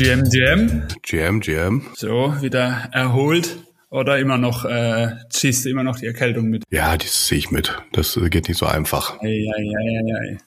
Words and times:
GM, 0.00 0.22
GM. 0.30 0.82
GM, 1.02 1.40
GM. 1.40 1.82
So, 1.94 2.34
wieder 2.40 2.88
erholt. 2.90 3.58
Oder 3.90 4.18
immer 4.18 4.38
noch, 4.38 4.64
äh, 4.64 5.10
ziehst 5.28 5.66
du 5.66 5.68
immer 5.68 5.82
noch 5.82 5.98
die 5.98 6.06
Erkältung 6.06 6.48
mit? 6.48 6.62
Ja, 6.70 6.96
das 6.96 7.26
sehe 7.26 7.36
ich 7.36 7.50
mit. 7.50 7.76
Das 7.92 8.18
geht 8.30 8.48
nicht 8.48 8.56
so 8.56 8.64
einfach. 8.64 9.20
Ei, 9.20 9.26
ei, 9.26 9.62
ei, 9.62 9.98
ei, 9.98 10.14
ei. 10.16 10.38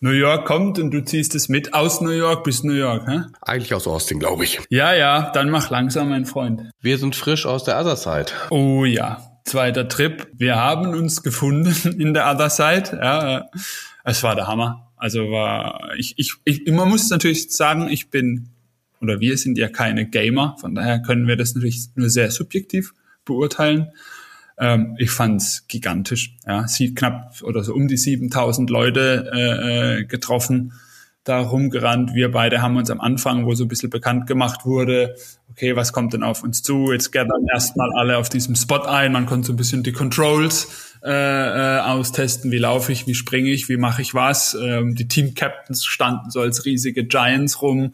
New 0.00 0.10
York 0.10 0.44
kommt 0.46 0.78
und 0.78 0.90
du 0.90 1.02
ziehst 1.02 1.34
es 1.34 1.48
mit 1.48 1.72
aus 1.72 2.02
New 2.02 2.10
York 2.10 2.44
bis 2.44 2.62
New 2.62 2.74
York, 2.74 3.08
hä? 3.08 3.20
Eigentlich 3.40 3.72
aus 3.72 3.86
Austin, 3.86 4.18
glaube 4.18 4.44
ich. 4.44 4.60
Ja, 4.68 4.92
ja, 4.92 5.30
dann 5.32 5.48
mach 5.48 5.70
langsam, 5.70 6.10
mein 6.10 6.26
Freund. 6.26 6.70
Wir 6.82 6.98
sind 6.98 7.16
frisch 7.16 7.46
aus 7.46 7.64
der 7.64 7.80
Other 7.80 7.96
Side. 7.96 8.32
Oh 8.50 8.84
ja, 8.84 9.40
zweiter 9.46 9.88
Trip. 9.88 10.26
Wir 10.34 10.56
haben 10.56 10.88
uns 10.88 11.22
gefunden 11.22 11.74
in 11.98 12.12
der 12.12 12.30
Other 12.30 12.50
Side. 12.50 12.98
Ja, 13.02 13.46
es 14.04 14.22
war 14.22 14.34
der 14.34 14.46
Hammer. 14.46 14.92
Also 14.98 15.30
war 15.30 15.94
ich, 15.96 16.18
ich, 16.18 16.34
ich 16.44 16.70
man 16.70 16.90
muss 16.90 17.08
natürlich 17.08 17.50
sagen, 17.50 17.88
ich 17.88 18.10
bin 18.10 18.53
oder 19.04 19.20
wir 19.20 19.38
sind 19.38 19.58
ja 19.58 19.68
keine 19.68 20.06
Gamer, 20.06 20.56
von 20.60 20.74
daher 20.74 21.00
können 21.00 21.28
wir 21.28 21.36
das 21.36 21.54
natürlich 21.54 21.88
nur 21.94 22.10
sehr 22.10 22.30
subjektiv 22.30 22.94
beurteilen. 23.24 23.88
Ähm, 24.58 24.96
ich 24.98 25.10
fand's 25.10 25.66
gigantisch. 25.68 26.36
Ja, 26.46 26.66
sie 26.68 26.94
knapp 26.94 27.42
oder 27.42 27.64
so 27.64 27.74
um 27.74 27.88
die 27.88 27.96
7000 27.96 28.70
Leute 28.70 29.30
äh, 29.32 30.00
äh, 30.00 30.04
getroffen, 30.04 30.72
da 31.24 31.40
rumgerannt. 31.40 32.14
Wir 32.14 32.30
beide 32.30 32.62
haben 32.62 32.76
uns 32.76 32.90
am 32.90 33.00
Anfang, 33.00 33.46
wo 33.46 33.54
so 33.54 33.64
ein 33.64 33.68
bisschen 33.68 33.90
bekannt 33.90 34.26
gemacht 34.26 34.64
wurde, 34.64 35.16
okay, 35.50 35.76
was 35.76 35.92
kommt 35.92 36.12
denn 36.12 36.22
auf 36.22 36.42
uns 36.42 36.62
zu? 36.62 36.92
Jetzt 36.92 37.12
gathern 37.12 37.46
erstmal 37.52 37.90
alle 37.96 38.18
auf 38.18 38.28
diesem 38.28 38.56
Spot 38.56 38.82
ein. 38.82 39.12
Man 39.12 39.26
konnte 39.26 39.46
so 39.46 39.52
ein 39.52 39.56
bisschen 39.56 39.82
die 39.82 39.92
Controls 39.92 40.98
äh, 41.04 41.10
äh, 41.10 41.80
austesten, 41.80 42.50
wie 42.50 42.58
laufe 42.58 42.90
ich, 42.90 43.06
wie 43.06 43.14
springe 43.14 43.50
ich, 43.50 43.68
wie 43.68 43.76
mache 43.76 44.02
ich 44.02 44.14
was. 44.14 44.56
Ähm, 44.60 44.94
die 44.94 45.06
Team-Captains 45.06 45.84
standen 45.84 46.30
so 46.30 46.40
als 46.40 46.64
riesige 46.64 47.04
Giants 47.04 47.62
rum. 47.62 47.92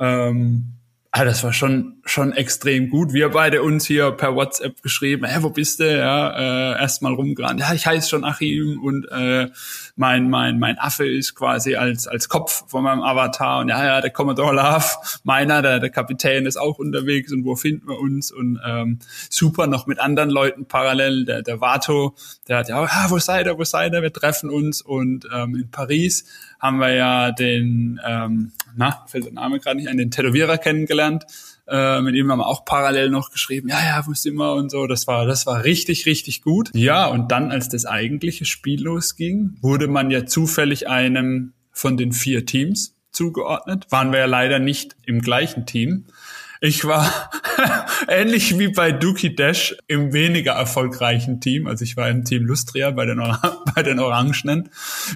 Ähm, 0.00 0.80
Ah, 1.12 1.24
das 1.24 1.42
war 1.42 1.52
schon 1.52 1.96
schon 2.04 2.32
extrem 2.32 2.88
gut. 2.88 3.12
Wir 3.12 3.30
beide 3.30 3.62
uns 3.62 3.84
hier 3.84 4.12
per 4.12 4.36
WhatsApp 4.36 4.80
geschrieben, 4.80 5.26
hä, 5.26 5.38
wo 5.40 5.50
bist 5.50 5.80
du? 5.80 5.98
Ja, 5.98 6.74
äh, 6.74 6.80
erstmal 6.80 7.14
rumgerannt. 7.14 7.58
Ja, 7.58 7.74
ich 7.74 7.84
heiße 7.84 8.08
schon 8.08 8.24
Achim 8.24 8.80
und 8.80 9.06
äh, 9.10 9.48
mein 9.96 10.30
mein 10.30 10.60
mein 10.60 10.78
Affe 10.78 11.08
ist 11.08 11.34
quasi 11.34 11.74
als 11.74 12.06
als 12.06 12.28
Kopf 12.28 12.62
von 12.68 12.84
meinem 12.84 13.02
Avatar 13.02 13.58
und 13.58 13.70
ja, 13.70 13.84
ja, 13.84 14.00
der 14.00 14.10
Commodore 14.10 14.54
Love, 14.54 14.86
meiner, 15.24 15.62
der 15.62 15.80
der 15.80 15.90
Kapitän 15.90 16.46
ist 16.46 16.56
auch 16.56 16.78
unterwegs 16.78 17.32
und 17.32 17.44
wo 17.44 17.56
finden 17.56 17.88
wir 17.88 17.98
uns 17.98 18.30
und 18.30 18.60
ähm, 18.64 19.00
super 19.28 19.66
noch 19.66 19.88
mit 19.88 19.98
anderen 19.98 20.30
Leuten 20.30 20.66
parallel. 20.66 21.24
Der 21.24 21.42
der 21.42 21.60
Vato, 21.60 22.14
der 22.46 22.58
hat 22.58 22.68
ja, 22.68 22.84
ah, 22.84 23.06
wo 23.08 23.18
seid 23.18 23.46
ihr, 23.46 23.58
wo 23.58 23.64
seid 23.64 23.94
ihr? 23.94 24.02
Wir 24.02 24.12
treffen 24.12 24.48
uns 24.48 24.80
und 24.80 25.26
ähm, 25.34 25.56
in 25.56 25.72
Paris 25.72 26.24
haben 26.60 26.78
wir 26.78 26.92
ja 26.92 27.32
den, 27.32 28.00
ähm, 28.06 28.52
na, 28.76 29.04
fällt 29.06 29.26
der 29.26 29.32
Name 29.32 29.60
gerade 29.60 29.76
nicht 29.76 29.88
an, 29.88 29.96
den 29.96 30.10
Tätowierer 30.10 30.58
kennengelernt. 30.58 31.24
Äh, 31.68 32.00
mit 32.00 32.14
ihm 32.14 32.30
haben 32.30 32.38
wir 32.40 32.46
auch 32.46 32.64
parallel 32.64 33.10
noch 33.10 33.30
geschrieben, 33.30 33.68
ja, 33.68 33.80
ja, 33.80 34.04
wo 34.06 34.12
sind 34.12 34.34
wir 34.34 34.54
und 34.54 34.70
so. 34.70 34.86
Das 34.86 35.06
war, 35.06 35.26
das 35.26 35.46
war 35.46 35.64
richtig, 35.64 36.06
richtig 36.06 36.42
gut. 36.42 36.70
Ja, 36.74 37.06
und 37.06 37.30
dann, 37.30 37.50
als 37.50 37.68
das 37.68 37.86
eigentliche 37.86 38.44
Spiel 38.44 38.82
losging, 38.82 39.56
wurde 39.60 39.86
man 39.86 40.10
ja 40.10 40.26
zufällig 40.26 40.88
einem 40.88 41.52
von 41.72 41.96
den 41.96 42.12
vier 42.12 42.44
Teams 42.44 42.96
zugeordnet. 43.12 43.86
Waren 43.90 44.12
wir 44.12 44.20
ja 44.20 44.26
leider 44.26 44.58
nicht 44.58 44.96
im 45.06 45.20
gleichen 45.20 45.66
Team. 45.66 46.06
Ich 46.62 46.84
war 46.84 47.30
ähnlich 48.08 48.58
wie 48.58 48.68
bei 48.68 48.92
Dookie 48.92 49.34
Dash 49.34 49.74
im 49.86 50.12
weniger 50.12 50.52
erfolgreichen 50.52 51.40
Team. 51.40 51.66
Also 51.66 51.84
ich 51.84 51.96
war 51.96 52.10
im 52.10 52.24
Team 52.26 52.44
Lustria 52.44 52.90
bei 52.90 53.06
den, 53.06 53.18
bei 53.74 53.82
den 53.82 53.98
Orangenen. 53.98 54.68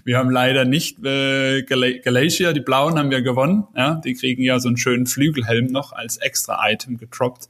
Wir 0.04 0.16
haben 0.16 0.30
leider 0.30 0.64
nicht 0.64 1.04
äh, 1.04 1.62
Galatia, 1.62 2.54
die 2.54 2.60
Blauen 2.60 2.98
haben 2.98 3.10
wir 3.10 3.20
gewonnen. 3.20 3.64
Ja, 3.76 3.96
die 3.96 4.14
kriegen 4.14 4.42
ja 4.42 4.58
so 4.58 4.68
einen 4.68 4.78
schönen 4.78 5.06
Flügelhelm 5.06 5.66
noch 5.66 5.92
als 5.92 6.16
extra 6.16 6.58
Item 6.70 6.96
getroppt. 6.96 7.48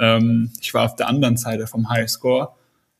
Ähm, 0.00 0.50
ich 0.62 0.72
war 0.72 0.86
auf 0.86 0.96
der 0.96 1.08
anderen 1.08 1.36
Seite 1.36 1.66
vom 1.66 1.90
Highscore. 1.90 2.48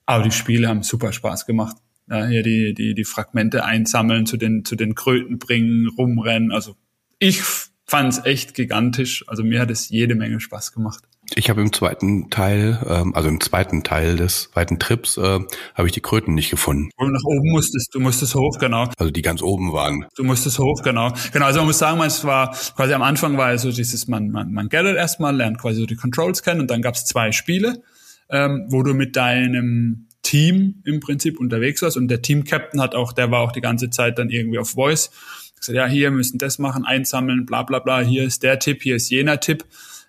Aber 0.04 0.22
die 0.22 0.32
Spiele 0.32 0.68
haben 0.68 0.82
super 0.82 1.14
Spaß 1.14 1.46
gemacht. 1.46 1.76
Ja, 2.10 2.26
hier 2.26 2.42
die, 2.42 2.74
die, 2.74 2.94
die 2.94 3.04
Fragmente 3.04 3.64
einsammeln, 3.64 4.26
zu 4.26 4.36
den, 4.36 4.66
zu 4.66 4.76
den 4.76 4.94
Kröten 4.94 5.38
bringen, 5.38 5.88
rumrennen. 5.88 6.52
Also 6.52 6.76
ich 7.18 7.42
fand 7.86 8.12
es 8.12 8.24
echt 8.24 8.54
gigantisch. 8.54 9.24
Also 9.28 9.44
mir 9.44 9.60
hat 9.60 9.70
es 9.70 9.88
jede 9.88 10.14
Menge 10.14 10.40
Spaß 10.40 10.72
gemacht. 10.72 11.04
Ich 11.34 11.50
habe 11.50 11.60
im 11.60 11.72
zweiten 11.72 12.30
Teil, 12.30 12.78
ähm, 12.88 13.14
also 13.14 13.28
im 13.28 13.40
zweiten 13.40 13.82
Teil 13.82 14.16
des 14.16 14.50
zweiten 14.52 14.78
Trips, 14.78 15.16
äh, 15.16 15.40
habe 15.74 15.88
ich 15.88 15.92
die 15.92 16.00
Kröten 16.00 16.34
nicht 16.34 16.50
gefunden. 16.50 16.90
Du 16.98 17.06
nach 17.06 17.24
oben 17.24 17.50
musstest, 17.50 17.94
du 17.94 18.00
musstest 18.00 18.34
hoch, 18.34 18.58
genau. 18.60 18.88
Also 18.96 19.10
die 19.10 19.22
ganz 19.22 19.42
oben 19.42 19.72
waren. 19.72 20.06
Du 20.16 20.22
musstest 20.22 20.58
hoch, 20.58 20.82
genau. 20.82 21.12
Genau, 21.32 21.46
also 21.46 21.60
man 21.60 21.66
muss 21.66 21.78
sagen, 21.78 22.00
es 22.02 22.24
war 22.24 22.54
quasi 22.76 22.92
am 22.92 23.02
Anfang 23.02 23.36
war 23.36 23.56
so 23.58 23.72
dieses, 23.72 24.06
man, 24.06 24.30
man, 24.30 24.52
man 24.52 24.68
gathert 24.68 24.96
erstmal, 24.96 25.34
lernt 25.34 25.58
quasi 25.58 25.80
so 25.80 25.86
die 25.86 25.96
Controls 25.96 26.42
kennen 26.42 26.60
und 26.60 26.70
dann 26.70 26.82
gab 26.82 26.94
es 26.94 27.04
zwei 27.04 27.32
Spiele, 27.32 27.82
ähm, 28.30 28.66
wo 28.68 28.82
du 28.84 28.94
mit 28.94 29.16
deinem 29.16 30.08
Team 30.22 30.82
im 30.84 31.00
Prinzip 31.00 31.38
unterwegs 31.40 31.82
warst 31.82 31.96
und 31.96 32.08
der 32.08 32.22
Team-Captain 32.22 32.80
hat 32.80 32.94
auch, 32.94 33.12
der 33.12 33.30
war 33.30 33.40
auch 33.40 33.52
die 33.52 33.60
ganze 33.60 33.90
Zeit 33.90 34.18
dann 34.18 34.30
irgendwie 34.30 34.58
auf 34.58 34.70
Voice 34.70 35.10
gesagt, 35.66 35.76
ja, 35.76 35.86
hier 35.86 36.10
müssen 36.10 36.38
das 36.38 36.58
machen, 36.58 36.84
einsammeln, 36.84 37.46
bla 37.46 37.62
bla 37.62 37.78
bla, 37.78 38.00
hier 38.00 38.24
ist 38.24 38.42
der 38.42 38.58
Tipp, 38.58 38.82
hier 38.82 38.96
ist 38.96 39.10
jener 39.10 39.40
Tipp. 39.40 39.64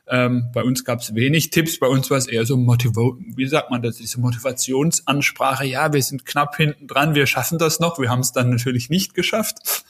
Ähm, 0.09 0.49
bei 0.53 0.63
uns 0.63 0.85
gab 0.85 1.01
es 1.01 1.15
wenig 1.15 1.49
Tipps, 1.49 1.79
bei 1.79 1.87
uns 1.87 2.09
war 2.09 2.17
es 2.17 2.27
eher 2.27 2.45
so 2.45 2.55
Motivo 2.55 3.17
wie 3.35 3.45
sagt 3.45 3.71
man 3.71 3.81
das, 3.81 3.97
diese 3.97 4.21
Motivationsansprache, 4.21 5.65
ja, 5.65 5.91
wir 5.91 6.01
sind 6.01 6.25
knapp 6.25 6.55
hinten 6.55 6.87
dran, 6.87 7.13
wir 7.13 7.27
schaffen 7.27 7.57
das 7.57 7.81
noch, 7.81 7.99
wir 7.99 8.09
haben 8.09 8.21
es 8.21 8.31
dann 8.31 8.49
natürlich 8.49 8.89
nicht 8.89 9.13
geschafft. 9.13 9.83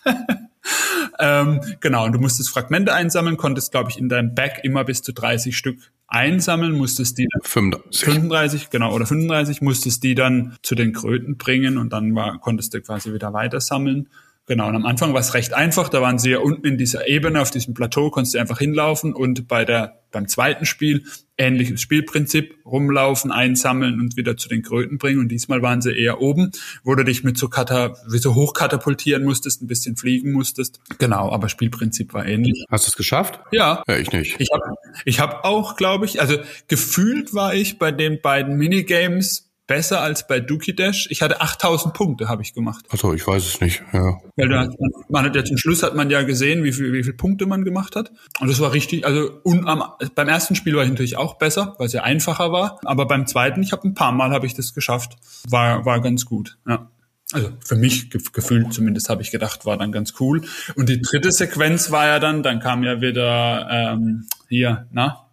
ähm, 1.20 1.62
genau, 1.82 2.06
und 2.06 2.14
du 2.14 2.20
musstest 2.20 2.50
Fragmente 2.50 2.94
einsammeln, 2.94 3.38
konntest, 3.38 3.72
glaube 3.72 3.92
ich, 3.92 4.00
in 4.00 4.10
deinem 4.10 4.34
Bag 4.34 4.62
immer 4.64 4.84
bis 4.84 5.04
zu 5.04 5.14
30 5.14 5.56
Stück 5.56 5.78
einsammeln, 6.08 6.74
musstest 6.74 7.20
die 7.20 7.28
35. 7.44 8.06
35, 8.06 8.70
genau, 8.72 8.94
oder 8.94 9.06
35, 9.06 9.62
musstest 9.62 10.04
die 10.04 10.16
dann 10.16 10.58
zu 10.64 10.74
den 10.74 10.94
Kröten 10.94 11.38
bringen 11.38 11.78
und 11.78 11.94
dann 11.94 12.16
war, 12.16 12.40
konntest 12.40 12.74
du 12.74 12.82
quasi 12.82 13.14
wieder 13.14 13.34
weiter 13.34 13.62
sammeln. 13.62 14.10
Genau, 14.48 14.70
und 14.70 14.76
am 14.76 14.86
Anfang 14.86 15.14
war 15.14 15.20
es 15.20 15.34
recht 15.34 15.54
einfach. 15.54 15.90
Da 15.90 16.02
waren 16.02 16.20
sie 16.20 16.32
ja 16.32 16.40
unten 16.40 16.66
in 16.66 16.78
dieser 16.78 17.08
Ebene, 17.08 17.42
auf 17.42 17.52
diesem 17.52 17.74
Plateau, 17.74 18.10
konntest 18.10 18.36
du 18.36 18.40
einfach 18.40 18.60
hinlaufen 18.60 19.14
und 19.14 19.48
bei 19.48 19.66
der, 19.66 20.00
beim 20.12 20.28
zweiten 20.28 20.66
Spiel 20.66 21.04
ähnliches 21.38 21.82
Spielprinzip, 21.82 22.56
rumlaufen, 22.66 23.32
einsammeln 23.32 24.00
und 24.00 24.18
wieder 24.18 24.38
zu 24.38 24.50
den 24.50 24.64
Kröten 24.64 24.98
bringen. 24.98 25.20
Und 25.20 25.30
diesmal 25.30 25.62
waren 25.62 25.82
sie 25.82 25.92
eher 25.92 26.22
oben, 26.22 26.52
wo 26.84 26.96
du 26.96 27.04
dich 27.04 27.24
mit 27.24 27.38
so, 27.38 27.48
kata, 27.48 27.96
wie 28.10 28.18
so 28.18 28.36
hochkatapultieren 28.36 29.24
musstest, 29.24 29.62
ein 29.62 29.68
bisschen 29.68 29.96
fliegen 29.98 30.32
musstest. 30.32 30.80
Genau, 30.98 31.32
aber 31.32 31.50
Spielprinzip 31.50 32.14
war 32.14 32.26
ähnlich. 32.26 32.66
Hast 32.70 32.88
du 32.88 32.90
es 32.90 32.96
geschafft? 32.96 33.40
Ja. 33.52 33.84
Ja, 33.88 33.98
ich 33.98 34.12
nicht. 34.12 34.40
Ich 34.40 34.50
habe 34.52 34.76
ich 35.06 35.20
hab 35.20 35.46
auch, 35.46 35.76
glaube 35.76 36.06
ich, 36.06 36.22
also 36.22 36.38
gefühlt 36.68 37.34
war 37.34 37.54
ich 37.54 37.78
bei 37.78 37.92
den 37.92 38.22
beiden 38.22 38.58
Minigames 38.58 39.47
besser 39.68 40.02
als 40.02 40.26
bei 40.26 40.40
Dookie 40.40 40.74
Dash. 40.74 41.08
Ich 41.12 41.22
hatte 41.22 41.42
8000 41.42 41.94
Punkte, 41.94 42.30
habe 42.30 42.42
ich 42.42 42.54
gemacht. 42.54 42.86
Also 42.90 43.14
ich 43.14 43.28
weiß 43.28 43.46
es 43.46 43.62
nicht, 43.62 43.84
ja. 43.94 44.18
Weil 44.36 44.50
da, 44.50 44.70
man 45.10 45.26
hat 45.26 45.36
ja 45.36 45.44
zum 45.44 45.58
Schluss 45.58 45.84
hat 45.84 45.96
man 45.96 46.10
ja 46.10 46.24
gesehen, 46.24 46.64
wie 46.64 46.72
viel, 46.72 46.94
wie 46.94 47.04
viel 47.04 47.14
Punkte 47.14 47.46
man 47.46 47.66
gemacht 47.66 47.96
hat. 47.96 48.12
Und 48.40 48.50
das 48.50 48.60
war 48.60 48.74
richtig, 48.74 49.06
also 49.06 49.30
un, 49.44 49.68
am, 49.68 49.84
beim 50.16 50.30
ersten 50.30 50.56
Spiel 50.56 50.76
war 50.76 50.84
ich 50.84 50.90
natürlich 50.90 51.18
auch 51.18 51.36
besser, 51.36 51.76
weil 51.78 51.88
es 51.88 51.94
ja 51.94 52.04
einfacher 52.04 52.52
war. 52.52 52.80
Aber 52.86 53.06
beim 53.06 53.28
zweiten, 53.28 53.62
ich 53.62 53.74
habe 53.74 53.88
ein 53.88 53.94
paar 53.94 54.14
Mal 54.14 54.32
habe 54.32 54.46
ich 54.46 54.54
das 54.54 54.74
geschafft. 54.74 55.18
War, 55.48 55.86
war 55.86 56.02
ganz 56.02 56.26
gut, 56.26 56.58
ja. 56.68 56.90
Also 57.34 57.50
für 57.60 57.76
mich 57.76 58.10
gefühlt 58.10 58.74
zumindest 58.74 59.10
habe 59.10 59.22
ich 59.22 59.32
gedacht, 59.32 59.66
war 59.66 59.76
dann 59.76 59.92
ganz 59.92 60.14
cool. 60.22 60.44
Und 60.76 60.88
die 60.88 61.02
dritte 61.02 61.34
Sequenz 61.34 61.92
war 61.92 62.08
ja 62.08 62.20
dann, 62.20 62.42
dann 62.42 62.62
kam 62.62 62.84
ja 62.84 63.02
wieder 63.02 63.68
ähm, 63.70 64.28
hier, 64.48 64.88
na, 64.92 65.28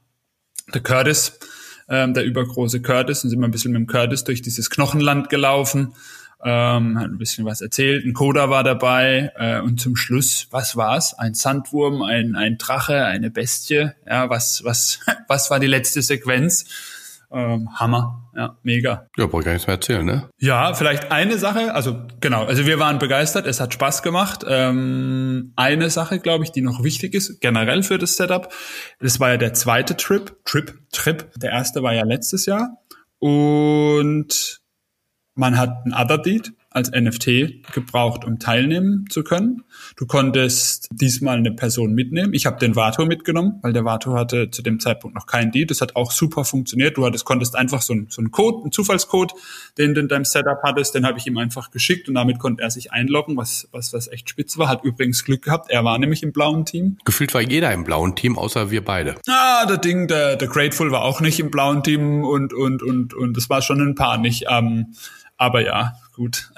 der 0.73 0.83
Curtis 0.83 1.39
ähm, 1.89 2.15
der 2.15 2.25
übergroße 2.25 2.83
Curtis. 2.83 3.25
Und 3.25 3.31
sind 3.31 3.41
wir 3.41 3.49
ein 3.49 3.51
bisschen 3.51 3.73
mit 3.73 3.81
dem 3.81 3.87
Curtis 3.87 4.25
durch 4.25 4.43
dieses 4.43 4.71
Knochenland 4.71 5.29
gelaufen, 5.29 5.95
ähm, 6.45 6.99
hat 6.99 7.11
ein 7.11 7.19
bisschen 7.19 7.45
was 7.45 7.61
erzählt. 7.61 8.05
Ein 8.05 8.13
Koda 8.13 8.51
war 8.51 8.65
dabei 8.65 9.33
äh, 9.37 9.61
und 9.61 9.81
zum 9.81 9.97
Schluss, 9.97 10.49
was 10.51 10.77
war's? 10.77 11.15
Ein 11.15 11.35
Sandwurm, 11.35 12.03
ein, 12.03 12.37
ein 12.37 12.59
Drache, 12.59 13.05
eine 13.07 13.31
Bestie. 13.31 13.91
Ja, 14.07 14.29
was, 14.29 14.63
was, 14.65 15.01
was 15.29 15.51
war 15.51 15.59
die 15.59 15.67
letzte 15.67 16.03
Sequenz? 16.03 16.67
Ähm, 17.35 17.69
Hammer. 17.75 18.21
Ja, 18.37 18.57
mega. 18.63 19.07
Ja, 19.17 19.27
brauche 19.27 19.41
ich 19.41 19.45
gar 19.45 19.53
nichts 19.53 19.67
mehr 19.67 19.77
erzählen, 19.77 20.05
ne? 20.05 20.29
Ja, 20.39 20.75
vielleicht 20.75 21.13
eine 21.13 21.39
Sache, 21.39 21.73
also 21.75 22.03
genau, 22.21 22.45
also 22.45 22.67
wir 22.67 22.81
waren 22.81 22.99
begeistert, 22.99 23.47
es 23.47 23.61
hat 23.61 23.73
Spaß 23.73 24.03
gemacht. 24.03 24.45
Ähm, 24.49 25.53
eine 25.55 25.89
Sache, 25.91 26.19
glaube 26.19 26.43
ich, 26.45 26.51
die 26.51 26.61
noch 26.61 26.83
wichtig 26.83 27.15
ist, 27.15 27.41
generell 27.41 27.83
für 27.85 27.99
das 27.99 28.17
Setup, 28.17 28.53
das 28.99 29.21
war 29.21 29.31
ja 29.31 29.37
der 29.37 29.55
zweite 29.55 29.97
Trip, 29.97 30.37
Trip, 30.45 30.75
Trip. 30.91 31.31
Der 31.37 31.53
erste 31.53 31.83
war 31.83 31.95
ja 31.95 32.05
letztes 32.05 32.47
Jahr. 32.47 32.79
Und 33.21 34.61
man 35.35 35.57
hat 35.57 35.87
ein 35.87 35.95
Other 35.95 36.19
Deed, 36.19 36.53
als 36.75 36.91
NFT 36.91 37.63
gebraucht, 37.73 38.25
um 38.25 38.41
teilnehmen 38.41 39.07
zu 39.09 39.23
können. 39.23 39.63
Du 39.97 40.07
konntest 40.07 40.89
diesmal 40.91 41.39
eine 41.39 41.53
Person 41.53 41.95
mitnehmen. 41.95 42.35
Ich 42.35 42.47
habe 42.47 42.59
den 42.59 42.75
Vato 42.75 43.07
mitgenommen, 43.07 43.61
weil 43.63 43.73
der 43.73 43.85
Vato 43.85 44.15
hatte 44.15 44.51
zu 44.51 44.61
dem 44.61 44.81
Zeitpunkt 44.81 45.15
noch 45.15 45.27
keinen 45.27 45.53
Deed. 45.53 45.71
Das 45.71 45.81
hat 45.81 45.95
auch 45.95 46.11
super 46.11 46.45
funktioniert. 46.45 46.97
Du 46.97 47.07
hattest, 47.07 47.25
konntest 47.25 47.55
einfach 47.55 47.81
so, 47.81 47.95
ein, 47.95 48.09
so 48.11 48.21
einen 48.21 48.33
Code, 48.33 48.63
einen 48.63 48.73
Zufallscode, 48.73 49.35
den 49.79 49.95
du 49.95 50.01
in 50.01 50.09
deinem 50.09 50.25
Setup 50.25 50.59
hattest, 50.65 50.97
den 50.97 51.07
habe 51.07 51.17
ich 51.17 51.29
ihm 51.29 51.39
einfach 51.39 51.71
geschickt 51.71 52.09
und 52.09 52.17
damit 52.17 52.41
konnte 52.41 52.65
er 52.65 52.73
sich 52.73 52.91
einloggen, 52.91 53.37
was, 53.37 53.69
was, 53.71 53.93
was 53.93 54.09
echt 54.09 54.29
spitze 54.29 54.59
war. 54.59 54.69
Hat 54.69 54.83
übrigens 54.83 55.25
Glück 55.25 55.43
gehabt. 55.43 55.71
Er 55.71 55.85
war 55.85 55.97
nämlich 56.01 56.25
im 56.25 56.33
blauen 56.33 56.65
Team. 56.65 56.99
Gefühlt 57.05 57.33
war 57.35 57.41
jeder 57.41 57.73
im 57.73 57.85
blauen 57.85 58.17
Team, 58.17 58.37
außer 58.37 58.73
wir 58.73 58.85
beide. 58.85 59.15
Ah, 59.29 59.65
der 59.67 59.79
Ding, 59.79 60.09
der, 60.09 60.35
der 60.35 60.49
Grateful 60.49 60.91
war 60.91 61.03
auch 61.03 61.21
nicht 61.21 61.39
im 61.39 61.53
blauen 61.53 61.85
Team 61.85 62.25
und, 62.25 62.53
und, 62.53 62.83
und, 62.83 63.15
und 63.15 63.37
es 63.37 63.49
war 63.49 63.63
schon 63.63 63.81
ein 63.81 63.95
paar 63.95 64.19
nicht. 64.19 64.47
Ähm, 64.51 64.95
aber 65.37 65.65
ja, 65.65 65.95
gut. 66.15 66.51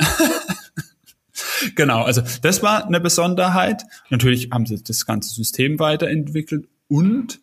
genau, 1.74 2.02
also 2.02 2.22
das 2.42 2.62
war 2.62 2.86
eine 2.86 3.00
Besonderheit. 3.00 3.84
Natürlich 4.10 4.50
haben 4.52 4.66
sie 4.66 4.82
das 4.82 5.06
ganze 5.06 5.34
System 5.34 5.78
weiterentwickelt 5.78 6.68
und 6.88 7.40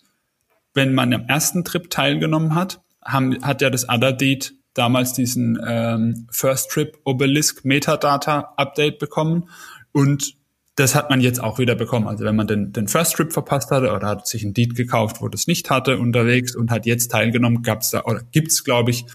wenn 0.73 0.93
man 0.93 1.13
am 1.13 1.25
ersten 1.27 1.63
Trip 1.63 1.89
teilgenommen 1.89 2.55
hat, 2.55 2.81
haben, 3.03 3.43
hat 3.43 3.61
ja 3.61 3.69
das 3.69 3.87
Otherdeed 3.89 4.53
damals 4.73 5.13
diesen 5.13 5.59
ähm, 5.65 6.27
First 6.31 6.71
Trip 6.71 6.97
Obelisk 7.03 7.63
Metadata 7.63 8.53
Update 8.57 8.99
bekommen 8.99 9.49
und 9.91 10.35
das 10.75 10.95
hat 10.95 11.11
man 11.11 11.21
jetzt 11.21 11.39
auch 11.39 11.59
wieder 11.59 11.75
bekommen. 11.75 12.07
Also 12.07 12.25
wenn 12.25 12.35
man 12.35 12.47
den, 12.47 12.73
den 12.73 12.87
First 12.87 13.13
Trip 13.15 13.31
verpasst 13.31 13.69
hatte 13.69 13.91
oder 13.91 14.07
hat 14.07 14.27
sich 14.27 14.43
ein 14.43 14.55
Deed 14.55 14.73
gekauft, 14.75 15.21
wo 15.21 15.27
das 15.27 15.45
nicht 15.45 15.69
hatte 15.69 15.99
unterwegs 15.99 16.55
und 16.55 16.71
hat 16.71 16.87
jetzt 16.87 17.11
teilgenommen, 17.11 17.61
gab's 17.61 17.91
da 17.91 18.03
oder 18.05 18.21
gibt's 18.31 18.63
glaube 18.63 18.89
ich 18.89 19.05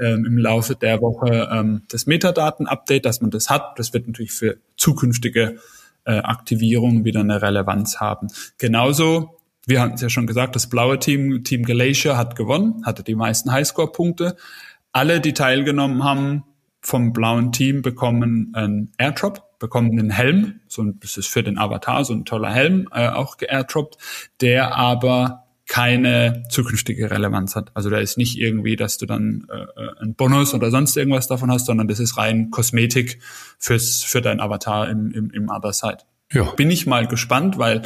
ähm, 0.00 0.24
im 0.24 0.38
Laufe 0.38 0.74
der 0.74 1.00
Woche 1.00 1.48
ähm, 1.52 1.82
das 1.90 2.06
Metadaten-Update, 2.06 3.04
dass 3.04 3.20
man 3.20 3.30
das 3.30 3.50
hat. 3.50 3.78
Das 3.78 3.92
wird 3.92 4.06
natürlich 4.06 4.32
für 4.32 4.58
zukünftige 4.76 5.58
äh, 6.04 6.18
Aktivierungen 6.18 7.04
wieder 7.04 7.20
eine 7.20 7.42
Relevanz 7.42 8.00
haben. 8.00 8.28
Genauso, 8.58 9.40
wir 9.66 9.80
hatten 9.80 9.94
es 9.94 10.00
ja 10.00 10.08
schon 10.08 10.26
gesagt, 10.26 10.54
das 10.56 10.68
blaue 10.68 10.98
Team, 10.98 11.44
Team 11.44 11.64
Glacier 11.64 12.16
hat 12.16 12.36
gewonnen, 12.36 12.82
hatte 12.84 13.02
die 13.02 13.14
meisten 13.14 13.52
Highscore-Punkte. 13.52 14.36
Alle, 14.92 15.20
die 15.20 15.34
teilgenommen 15.34 16.04
haben 16.04 16.44
vom 16.80 17.12
blauen 17.12 17.50
Team, 17.50 17.82
bekommen 17.82 18.52
einen 18.54 18.92
Airdrop, 18.96 19.58
bekommen 19.58 19.98
einen 19.98 20.10
Helm, 20.10 20.60
so 20.68 20.82
ein, 20.82 21.00
das 21.00 21.16
ist 21.16 21.26
für 21.26 21.42
den 21.42 21.58
Avatar 21.58 22.04
so 22.04 22.14
ein 22.14 22.24
toller 22.24 22.52
Helm, 22.52 22.88
äh, 22.92 23.08
auch 23.08 23.36
geairdroppt, 23.36 23.98
der 24.40 24.76
aber 24.76 25.45
keine 25.68 26.44
zukünftige 26.48 27.10
Relevanz 27.10 27.56
hat. 27.56 27.70
Also 27.74 27.90
da 27.90 27.98
ist 27.98 28.18
nicht 28.18 28.38
irgendwie, 28.38 28.76
dass 28.76 28.98
du 28.98 29.06
dann 29.06 29.46
äh, 29.50 29.82
äh, 29.82 29.90
ein 30.00 30.14
Bonus 30.14 30.54
oder 30.54 30.70
sonst 30.70 30.96
irgendwas 30.96 31.26
davon 31.26 31.50
hast, 31.50 31.66
sondern 31.66 31.88
das 31.88 31.98
ist 31.98 32.16
rein 32.16 32.50
Kosmetik 32.50 33.18
fürs 33.58 34.02
für 34.02 34.22
dein 34.22 34.40
Avatar 34.40 34.88
im, 34.88 35.10
im, 35.10 35.30
im 35.30 35.48
Other 35.48 35.72
Side. 35.72 35.98
Ja. 36.32 36.44
Bin 36.52 36.70
ich 36.70 36.86
mal 36.86 37.06
gespannt, 37.06 37.58
weil 37.58 37.82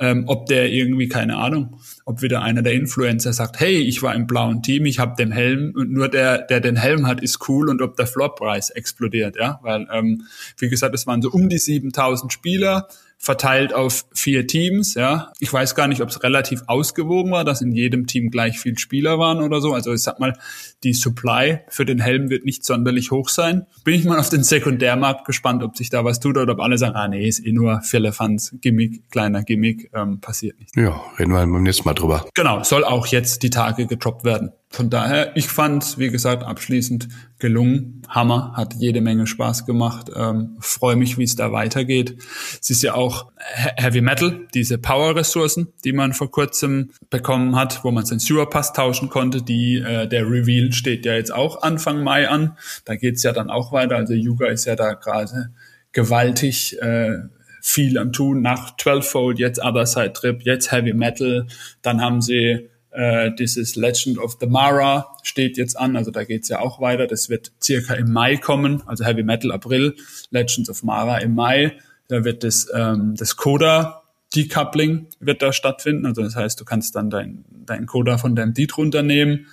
ähm, 0.00 0.24
ob 0.26 0.46
der 0.46 0.72
irgendwie, 0.72 1.08
keine 1.08 1.36
Ahnung, 1.36 1.78
ob 2.04 2.22
wieder 2.22 2.42
einer 2.42 2.62
der 2.62 2.72
Influencer 2.72 3.32
sagt, 3.32 3.60
hey, 3.60 3.76
ich 3.76 4.02
war 4.02 4.14
im 4.14 4.26
blauen 4.26 4.62
Team, 4.62 4.86
ich 4.86 4.98
habe 4.98 5.14
den 5.16 5.30
Helm 5.30 5.72
und 5.76 5.92
nur 5.92 6.08
der, 6.08 6.38
der 6.38 6.60
den 6.60 6.76
Helm 6.76 7.06
hat, 7.06 7.22
ist 7.22 7.48
cool 7.48 7.68
und 7.68 7.82
ob 7.82 7.96
der 7.96 8.06
Floorpreis 8.06 8.70
explodiert, 8.70 9.36
ja, 9.36 9.60
weil, 9.62 9.86
ähm, 9.92 10.22
wie 10.56 10.68
gesagt, 10.68 10.94
es 10.94 11.06
waren 11.06 11.20
so 11.20 11.30
um 11.30 11.48
die 11.48 11.58
7000 11.58 12.32
Spieler, 12.32 12.88
verteilt 13.22 13.74
auf 13.74 14.06
vier 14.14 14.46
Teams. 14.46 14.94
Ja, 14.94 15.30
ich 15.40 15.52
weiß 15.52 15.74
gar 15.74 15.86
nicht, 15.88 16.00
ob 16.00 16.08
es 16.08 16.22
relativ 16.22 16.62
ausgewogen 16.66 17.30
war, 17.30 17.44
dass 17.44 17.60
in 17.60 17.70
jedem 17.70 18.06
Team 18.06 18.30
gleich 18.30 18.58
viel 18.58 18.78
Spieler 18.78 19.18
waren 19.18 19.42
oder 19.42 19.60
so. 19.60 19.74
Also 19.74 19.92
ich 19.92 20.00
sag 20.00 20.18
mal, 20.18 20.38
die 20.82 20.94
Supply 20.94 21.60
für 21.68 21.84
den 21.84 22.00
Helm 22.00 22.30
wird 22.30 22.46
nicht 22.46 22.64
sonderlich 22.64 23.10
hoch 23.10 23.28
sein. 23.28 23.66
Bin 23.84 23.94
ich 23.94 24.06
mal 24.06 24.18
auf 24.18 24.30
den 24.30 24.42
Sekundärmarkt 24.42 25.26
gespannt, 25.26 25.62
ob 25.62 25.76
sich 25.76 25.90
da 25.90 26.02
was 26.02 26.18
tut 26.18 26.38
oder 26.38 26.54
ob 26.54 26.60
alle 26.60 26.78
sagen, 26.78 26.96
ah 26.96 27.08
nee, 27.08 27.28
ist 27.28 27.44
eh 27.46 27.52
nur 27.52 27.82
Firlefanz, 27.82 28.54
Gimmick, 28.62 29.10
kleiner 29.10 29.42
Gimmick, 29.42 29.90
ähm, 29.94 30.20
passiert 30.20 30.58
nicht. 30.58 30.74
Ja, 30.74 30.98
reden 31.18 31.32
wir 31.32 31.40
beim 31.40 31.62
nächsten 31.62 31.84
Mal 31.84 31.94
drüber. 31.94 32.24
Genau, 32.34 32.62
soll 32.62 32.84
auch 32.84 33.06
jetzt 33.06 33.42
die 33.42 33.50
Tage 33.50 33.86
getroppt 33.86 34.24
werden. 34.24 34.52
Von 34.72 34.88
daher, 34.88 35.36
ich 35.36 35.48
fand, 35.48 35.98
wie 35.98 36.10
gesagt, 36.10 36.44
abschließend 36.44 37.08
gelungen. 37.40 38.02
Hammer, 38.08 38.52
hat 38.56 38.74
jede 38.74 39.00
Menge 39.00 39.26
Spaß 39.26 39.66
gemacht. 39.66 40.12
Ähm, 40.14 40.56
Freue 40.60 40.94
mich, 40.94 41.18
wie 41.18 41.24
es 41.24 41.34
da 41.34 41.50
weitergeht. 41.50 42.16
Es 42.62 42.70
ist 42.70 42.84
ja 42.84 42.94
auch 42.94 43.32
Heavy 43.36 44.00
Metal, 44.00 44.46
diese 44.54 44.78
Power-Ressourcen, 44.78 45.72
die 45.84 45.92
man 45.92 46.12
vor 46.12 46.30
kurzem 46.30 46.90
bekommen 47.10 47.56
hat, 47.56 47.82
wo 47.82 47.90
man 47.90 48.06
seinen 48.06 48.20
Sewer-Pass 48.20 48.72
tauschen 48.72 49.08
konnte. 49.08 49.42
Die, 49.42 49.78
äh, 49.78 50.06
der 50.06 50.30
Reveal 50.30 50.72
steht 50.72 51.04
ja 51.04 51.14
jetzt 51.14 51.34
auch 51.34 51.62
Anfang 51.62 52.04
Mai 52.04 52.28
an. 52.28 52.56
Da 52.84 52.94
geht's 52.94 53.24
ja 53.24 53.32
dann 53.32 53.50
auch 53.50 53.72
weiter. 53.72 53.96
Also 53.96 54.14
Yuga 54.14 54.46
ist 54.46 54.66
ja 54.66 54.76
da 54.76 54.92
gerade 54.92 55.50
gewaltig 55.90 56.80
äh, 56.80 57.18
viel 57.60 57.98
am 57.98 58.12
Tun. 58.12 58.40
Nach 58.40 58.76
12-Fold, 58.76 59.40
jetzt 59.40 59.60
Other 59.60 59.86
Side 59.86 60.12
Trip, 60.12 60.42
jetzt 60.42 60.70
Heavy 60.70 60.92
Metal. 60.92 61.48
Dann 61.82 62.00
haben 62.00 62.20
sie 62.20 62.69
äh, 62.92 63.30
dieses 63.32 63.76
Legend 63.76 64.18
of 64.18 64.36
the 64.40 64.46
Mara 64.46 65.16
steht 65.22 65.56
jetzt 65.56 65.78
an, 65.78 65.96
also 65.96 66.10
da 66.10 66.24
geht's 66.24 66.48
ja 66.48 66.60
auch 66.60 66.80
weiter. 66.80 67.06
Das 67.06 67.28
wird 67.28 67.52
circa 67.62 67.94
im 67.94 68.12
Mai 68.12 68.36
kommen, 68.36 68.82
also 68.86 69.04
Heavy 69.04 69.22
Metal 69.22 69.52
April, 69.52 69.94
Legends 70.30 70.68
of 70.68 70.82
Mara 70.82 71.18
im 71.18 71.34
Mai. 71.34 71.76
Da 72.08 72.24
wird 72.24 72.42
das, 72.42 72.68
ähm, 72.74 73.14
das 73.16 73.36
Coda 73.36 74.02
Decoupling 74.34 75.06
wird 75.18 75.42
da 75.42 75.52
stattfinden. 75.52 76.06
Also 76.06 76.22
das 76.22 76.36
heißt, 76.36 76.60
du 76.60 76.64
kannst 76.64 76.94
dann 76.96 77.10
dein, 77.10 77.44
dein 77.66 77.86
Coda 77.86 78.18
von 78.18 78.36
deinem 78.36 78.54
Deed 78.54 78.76
runternehmen. 78.76 79.46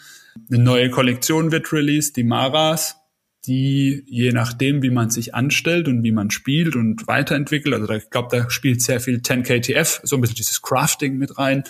Eine 0.52 0.64
neue 0.64 0.90
Kollektion 0.90 1.52
wird 1.52 1.72
released, 1.74 2.16
die 2.16 2.24
Maras, 2.24 2.98
die 3.46 4.04
je 4.08 4.32
nachdem, 4.32 4.84
wie 4.84 4.92
man 4.92 5.10
sich 5.10 5.34
anstellt 5.34 5.88
und 5.88 6.04
wie 6.04 6.12
man 6.12 6.30
spielt 6.30 6.76
und 6.76 7.08
weiterentwickelt, 7.08 7.74
also 7.74 7.88
da, 7.88 7.96
ich 7.96 8.10
glaube, 8.10 8.36
da 8.36 8.50
spielt 8.50 8.82
sehr 8.82 9.00
viel 9.00 9.18
10KTF, 9.18 10.02
so 10.04 10.16
ein 10.16 10.22
bisschen 10.22 10.36
dieses 10.36 10.62
Crafting 10.62 11.18
mit 11.18 11.40
rein 11.40 11.64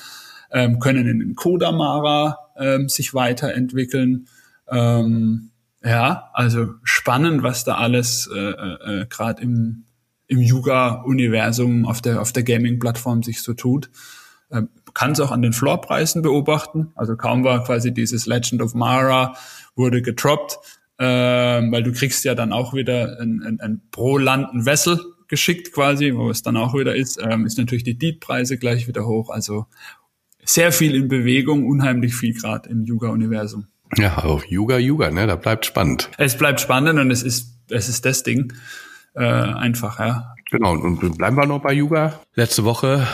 ähm, 0.51 0.79
können 0.79 1.07
in 1.07 1.35
Kodamara 1.35 2.37
ähm, 2.57 2.89
sich 2.89 3.13
weiterentwickeln. 3.13 4.27
Ähm, 4.69 5.51
ja, 5.83 6.29
also 6.33 6.67
spannend, 6.83 7.43
was 7.43 7.63
da 7.63 7.75
alles 7.75 8.29
äh, 8.33 8.39
äh, 8.39 9.05
gerade 9.07 9.41
im, 9.41 9.85
im 10.27 10.41
Yuga-Universum 10.41 11.85
auf 11.85 12.01
der, 12.01 12.21
auf 12.21 12.33
der 12.33 12.43
Gaming-Plattform 12.43 13.23
sich 13.23 13.41
so 13.41 13.53
tut. 13.53 13.89
Ähm, 14.51 14.69
kann 14.93 15.11
es 15.11 15.19
auch 15.19 15.31
an 15.31 15.41
den 15.41 15.53
Floorpreisen 15.53 16.21
beobachten. 16.21 16.91
Also 16.95 17.15
kaum 17.15 17.43
war 17.43 17.63
quasi 17.63 17.93
dieses 17.93 18.25
Legend 18.25 18.61
of 18.61 18.73
Mara 18.73 19.35
wurde 19.75 20.01
getroppt, 20.01 20.57
ähm, 20.99 21.71
weil 21.71 21.83
du 21.83 21.91
kriegst 21.91 22.25
ja 22.25 22.33
dann 22.33 22.51
auch 22.51 22.73
wieder 22.73 23.19
ein, 23.21 23.43
ein, 23.43 23.59
ein 23.59 23.81
pro 23.91 24.17
Land 24.17 24.53
ein 24.53 24.65
Vessel 24.65 24.99
geschickt 25.27 25.73
quasi, 25.73 26.15
wo 26.15 26.29
es 26.29 26.41
dann 26.41 26.57
auch 26.57 26.73
wieder 26.73 26.95
ist, 26.95 27.19
ähm, 27.21 27.45
ist 27.45 27.57
natürlich 27.57 27.83
die 27.83 27.97
Deed-Preise 27.97 28.57
gleich 28.57 28.87
wieder 28.87 29.05
hoch. 29.05 29.29
Also 29.29 29.67
sehr 30.47 30.71
viel 30.71 30.95
in 30.95 31.07
Bewegung, 31.07 31.65
unheimlich 31.65 32.15
viel 32.15 32.33
gerade 32.33 32.69
im 32.69 32.85
Yuga-Universum. 32.85 33.67
Ja, 33.95 34.23
auch 34.23 34.43
Yuga, 34.43 34.77
Yuga, 34.77 35.11
ne? 35.11 35.27
Da 35.27 35.35
bleibt 35.35 35.65
spannend. 35.65 36.09
Es 36.17 36.37
bleibt 36.37 36.59
spannend 36.59 36.99
und 36.99 37.11
es 37.11 37.23
ist, 37.23 37.57
es 37.69 37.89
ist 37.89 38.05
das 38.05 38.23
Ding. 38.23 38.53
Äh, 39.13 39.23
einfach, 39.23 39.99
ja. 39.99 40.33
Genau, 40.49 40.71
und 40.71 41.17
bleiben 41.17 41.35
wir 41.35 41.45
noch 41.45 41.61
bei 41.61 41.73
Yuga. 41.73 42.21
Letzte 42.33 42.63
Woche 42.63 43.05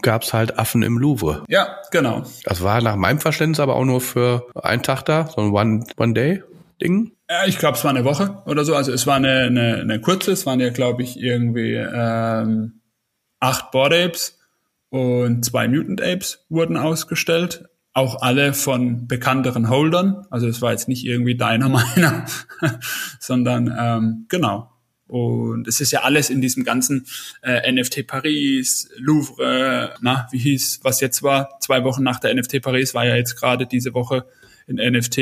gab's 0.00 0.32
halt 0.32 0.58
Affen 0.58 0.82
im 0.82 0.98
Louvre. 0.98 1.44
Ja, 1.48 1.68
genau. 1.90 2.24
Das 2.44 2.62
war 2.62 2.80
nach 2.80 2.96
meinem 2.96 3.20
Verständnis 3.20 3.60
aber 3.60 3.76
auch 3.76 3.84
nur 3.84 4.00
für 4.00 4.46
einen 4.54 4.82
Tag 4.82 5.02
da, 5.02 5.28
so 5.28 5.42
ein 5.42 5.84
One-Day-Ding. 5.96 7.12
Ja, 7.28 7.44
ich 7.46 7.58
glaube, 7.58 7.76
es 7.76 7.84
war 7.84 7.90
eine 7.90 8.04
Woche 8.04 8.42
oder 8.46 8.64
so. 8.64 8.74
Also 8.74 8.92
es 8.92 9.06
war 9.06 9.16
eine, 9.16 9.42
eine, 9.44 9.80
eine 9.80 10.00
kurze, 10.00 10.32
es 10.32 10.46
waren 10.46 10.60
ja, 10.60 10.70
glaube 10.70 11.02
ich, 11.02 11.20
irgendwie 11.20 11.74
ähm, 11.74 12.80
acht 13.40 13.70
Board 13.70 13.92
Apes 13.92 14.38
und 14.92 15.42
zwei 15.42 15.68
Mutant 15.68 16.02
Apes 16.02 16.44
wurden 16.50 16.76
ausgestellt. 16.76 17.64
Auch 17.94 18.20
alle 18.20 18.52
von 18.52 19.08
bekannteren 19.08 19.70
Holdern. 19.70 20.26
Also 20.28 20.46
es 20.46 20.60
war 20.60 20.72
jetzt 20.72 20.86
nicht 20.86 21.06
irgendwie 21.06 21.34
deiner 21.34 21.68
meiner, 21.70 22.26
sondern 23.18 23.74
ähm, 23.74 24.26
genau. 24.28 24.70
Und 25.06 25.66
es 25.66 25.80
ist 25.80 25.92
ja 25.92 26.02
alles 26.02 26.28
in 26.28 26.42
diesem 26.42 26.62
ganzen 26.62 27.06
äh, 27.42 27.72
NFT 27.72 28.06
Paris, 28.06 28.90
Louvre, 28.98 29.94
na, 30.02 30.28
wie 30.30 30.38
hieß, 30.38 30.80
was 30.82 31.00
jetzt 31.00 31.22
war, 31.22 31.58
zwei 31.60 31.84
Wochen 31.84 32.02
nach 32.02 32.20
der 32.20 32.34
NFT 32.34 32.60
Paris, 32.60 32.92
war 32.92 33.06
ja 33.06 33.16
jetzt 33.16 33.36
gerade 33.36 33.66
diese 33.66 33.94
Woche 33.94 34.26
in 34.66 34.76
NFT. 34.76 35.16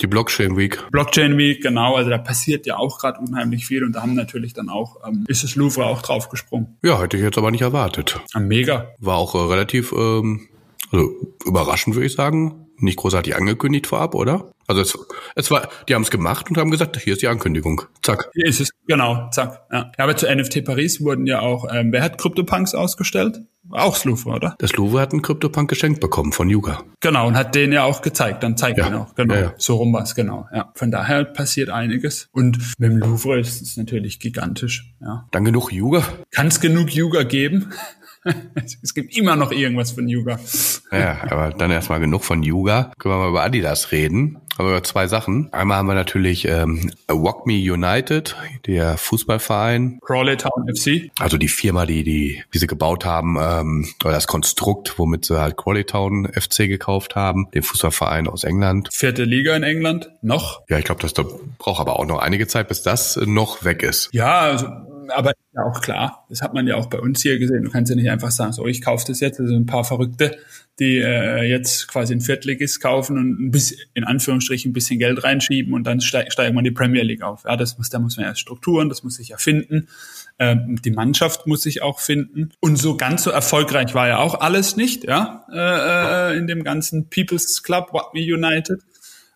Die 0.00 0.06
Blockchain 0.06 0.56
Week. 0.56 0.78
Blockchain 0.90 1.36
Week, 1.38 1.62
genau. 1.62 1.94
Also 1.94 2.10
da 2.10 2.18
passiert 2.18 2.66
ja 2.66 2.76
auch 2.76 2.98
gerade 2.98 3.20
unheimlich 3.20 3.66
viel 3.66 3.84
und 3.84 3.92
da 3.92 4.02
haben 4.02 4.14
natürlich 4.14 4.52
dann 4.52 4.68
auch, 4.68 4.96
ähm, 5.06 5.24
ist 5.28 5.44
das 5.44 5.56
Louvre 5.56 5.86
auch 5.86 6.02
draufgesprungen. 6.02 6.76
Ja, 6.82 7.00
hätte 7.00 7.16
ich 7.16 7.22
jetzt 7.22 7.38
aber 7.38 7.50
nicht 7.50 7.62
erwartet. 7.62 8.20
Ah, 8.32 8.40
mega. 8.40 8.92
War 8.98 9.16
auch 9.16 9.34
äh, 9.34 9.38
relativ, 9.38 9.92
ähm, 9.92 10.48
also 10.90 11.10
überraschend 11.44 11.96
würde 11.96 12.06
ich 12.06 12.14
sagen. 12.14 12.66
nicht 12.78 12.96
großartig 12.96 13.36
angekündigt 13.36 13.86
vorab, 13.86 14.14
oder? 14.14 14.50
Also 14.66 14.80
es, 14.80 14.98
es 15.36 15.50
war, 15.50 15.68
die 15.88 15.94
haben 15.94 16.02
es 16.02 16.10
gemacht 16.10 16.48
und 16.48 16.56
haben 16.56 16.70
gesagt, 16.70 17.00
hier 17.00 17.12
ist 17.12 17.22
die 17.22 17.28
Ankündigung. 17.28 17.82
Zack. 18.02 18.30
Hier 18.34 18.46
ist 18.46 18.60
es, 18.60 18.70
genau, 18.86 19.28
zack. 19.30 19.62
Ja. 19.70 19.92
Aber 19.98 20.16
zu 20.16 20.26
NFT 20.26 20.64
Paris 20.64 21.00
wurden 21.00 21.26
ja 21.26 21.40
auch, 21.40 21.66
ähm, 21.72 21.92
wer 21.92 22.02
hat 22.02 22.18
CryptoPunks 22.18 22.74
ausgestellt? 22.74 23.40
Auch 23.70 23.96
Sluve, 23.96 24.28
oder? 24.28 24.54
Das 24.58 24.74
Louvre 24.74 25.00
hat 25.00 25.12
einen 25.12 25.22
CryptoPunk 25.22 25.68
geschenkt 25.70 26.00
bekommen 26.00 26.32
von 26.32 26.50
Yuga. 26.50 26.82
Genau, 27.00 27.26
und 27.26 27.34
hat 27.36 27.54
den 27.54 27.72
ja 27.72 27.84
auch 27.84 28.02
gezeigt. 28.02 28.42
Dann 28.42 28.56
zeigt 28.56 28.78
Ja. 28.78 28.88
ihn 28.88 28.94
auch. 28.94 29.14
Genau. 29.14 29.34
Ja, 29.34 29.40
ja. 29.40 29.54
So 29.56 29.76
rum 29.76 29.92
war's, 29.92 30.14
genau. 30.14 30.46
Ja. 30.54 30.70
Von 30.74 30.90
daher 30.90 31.24
passiert 31.24 31.70
einiges. 31.70 32.28
Und 32.32 32.58
mit 32.78 32.90
dem 32.90 32.98
Louvre 32.98 33.40
ist 33.40 33.62
es 33.62 33.76
natürlich 33.76 34.20
gigantisch. 34.20 34.94
Ja. 35.00 35.26
Dann 35.30 35.44
genug 35.44 35.72
Yuga. 35.72 36.02
Kann 36.30 36.48
es 36.48 36.60
genug 36.60 36.90
Yuga 36.94 37.22
geben? 37.22 37.72
es 38.82 38.94
gibt 38.94 39.16
immer 39.16 39.36
noch 39.36 39.52
irgendwas 39.52 39.92
von 39.92 40.08
Yuga. 40.08 40.38
Ja, 40.90 41.18
aber 41.30 41.50
dann 41.50 41.70
erstmal 41.70 42.00
genug 42.00 42.24
von 42.24 42.42
Yuga. 42.42 42.90
Können 42.98 43.14
wir 43.14 43.18
mal 43.18 43.28
über 43.30 43.42
Adidas 43.44 43.92
reden. 43.92 44.38
Aber 44.56 44.82
zwei 44.82 45.06
Sachen. 45.06 45.52
Einmal 45.52 45.78
haben 45.78 45.86
wir 45.86 45.94
natürlich 45.94 46.46
ähm, 46.46 46.92
Walk 47.08 47.46
Me 47.46 47.54
United, 47.54 48.36
der 48.66 48.96
Fußballverein. 48.96 49.98
Crawley 50.04 50.36
Town 50.36 50.68
FC. 50.72 51.10
Also 51.18 51.38
die 51.38 51.48
Firma, 51.48 51.86
die, 51.86 52.04
die, 52.04 52.42
die 52.52 52.58
sie 52.58 52.66
gebaut 52.66 53.04
haben, 53.04 53.36
ähm, 53.40 53.88
oder 54.04 54.14
das 54.14 54.26
Konstrukt, 54.26 54.98
womit 54.98 55.24
sie 55.24 55.40
halt 55.40 55.56
Crawley 55.56 55.84
Town 55.84 56.28
FC 56.32 56.68
gekauft 56.68 57.16
haben, 57.16 57.48
den 57.52 57.62
Fußballverein 57.62 58.28
aus 58.28 58.44
England. 58.44 58.88
Vierte 58.92 59.24
Liga 59.24 59.56
in 59.56 59.62
England. 59.62 60.10
Noch. 60.22 60.62
Ja, 60.68 60.78
ich 60.78 60.84
glaube, 60.84 61.02
das 61.02 61.14
da 61.14 61.24
braucht 61.58 61.80
aber 61.80 61.98
auch 61.98 62.06
noch 62.06 62.18
einige 62.18 62.46
Zeit, 62.46 62.68
bis 62.68 62.82
das 62.82 63.16
noch 63.16 63.64
weg 63.64 63.82
ist. 63.82 64.10
Ja, 64.12 64.40
also, 64.40 64.66
aber 65.10 65.32
ja 65.54 65.62
auch 65.64 65.80
klar. 65.80 66.26
Das 66.28 66.42
hat 66.42 66.54
man 66.54 66.66
ja 66.66 66.76
auch 66.76 66.86
bei 66.86 66.98
uns 66.98 67.22
hier 67.22 67.38
gesehen. 67.38 67.64
Du 67.64 67.70
kannst 67.70 67.90
ja 67.90 67.96
nicht 67.96 68.10
einfach 68.10 68.30
sagen, 68.30 68.52
so, 68.52 68.66
ich 68.66 68.82
kaufe 68.82 69.04
das 69.06 69.20
jetzt. 69.20 69.40
Also 69.40 69.54
ein 69.54 69.66
paar 69.66 69.84
Verrückte, 69.84 70.36
die 70.78 70.98
äh, 70.98 71.42
jetzt 71.42 71.88
quasi 71.88 72.14
ein 72.14 72.20
Viertligist 72.20 72.80
kaufen 72.80 73.16
und 73.16 73.40
ein 73.40 73.50
bisschen, 73.50 73.78
in 73.94 74.04
Anführungsstrichen, 74.04 74.70
ein 74.70 74.72
bisschen 74.72 74.98
Geld 74.98 75.22
reinschieben 75.22 75.72
und 75.74 75.84
dann 75.86 76.00
steig, 76.00 76.32
steigen 76.32 76.54
wir 76.54 76.60
in 76.60 76.64
die 76.64 76.70
Premier 76.72 77.02
League 77.02 77.22
auf. 77.22 77.44
Ja, 77.44 77.56
das 77.56 77.78
muss, 77.78 77.90
da 77.90 77.98
muss 77.98 78.16
man 78.16 78.26
erst 78.26 78.40
Strukturen, 78.40 78.88
das 78.88 79.04
muss 79.04 79.14
sich 79.14 79.30
erfinden. 79.30 79.88
Ähm, 80.38 80.80
die 80.84 80.90
Mannschaft 80.90 81.46
muss 81.46 81.62
sich 81.62 81.82
auch 81.82 82.00
finden. 82.00 82.50
Und 82.60 82.76
so 82.76 82.96
ganz 82.96 83.22
so 83.22 83.30
erfolgreich 83.30 83.94
war 83.94 84.08
ja 84.08 84.18
auch 84.18 84.40
alles 84.40 84.76
nicht, 84.76 85.04
ja, 85.04 85.46
äh, 85.52 86.32
äh, 86.32 86.38
in 86.38 86.48
dem 86.48 86.64
ganzen 86.64 87.08
People's 87.08 87.62
Club, 87.62 87.92
What 87.92 88.14
Me 88.14 88.20
United. 88.20 88.82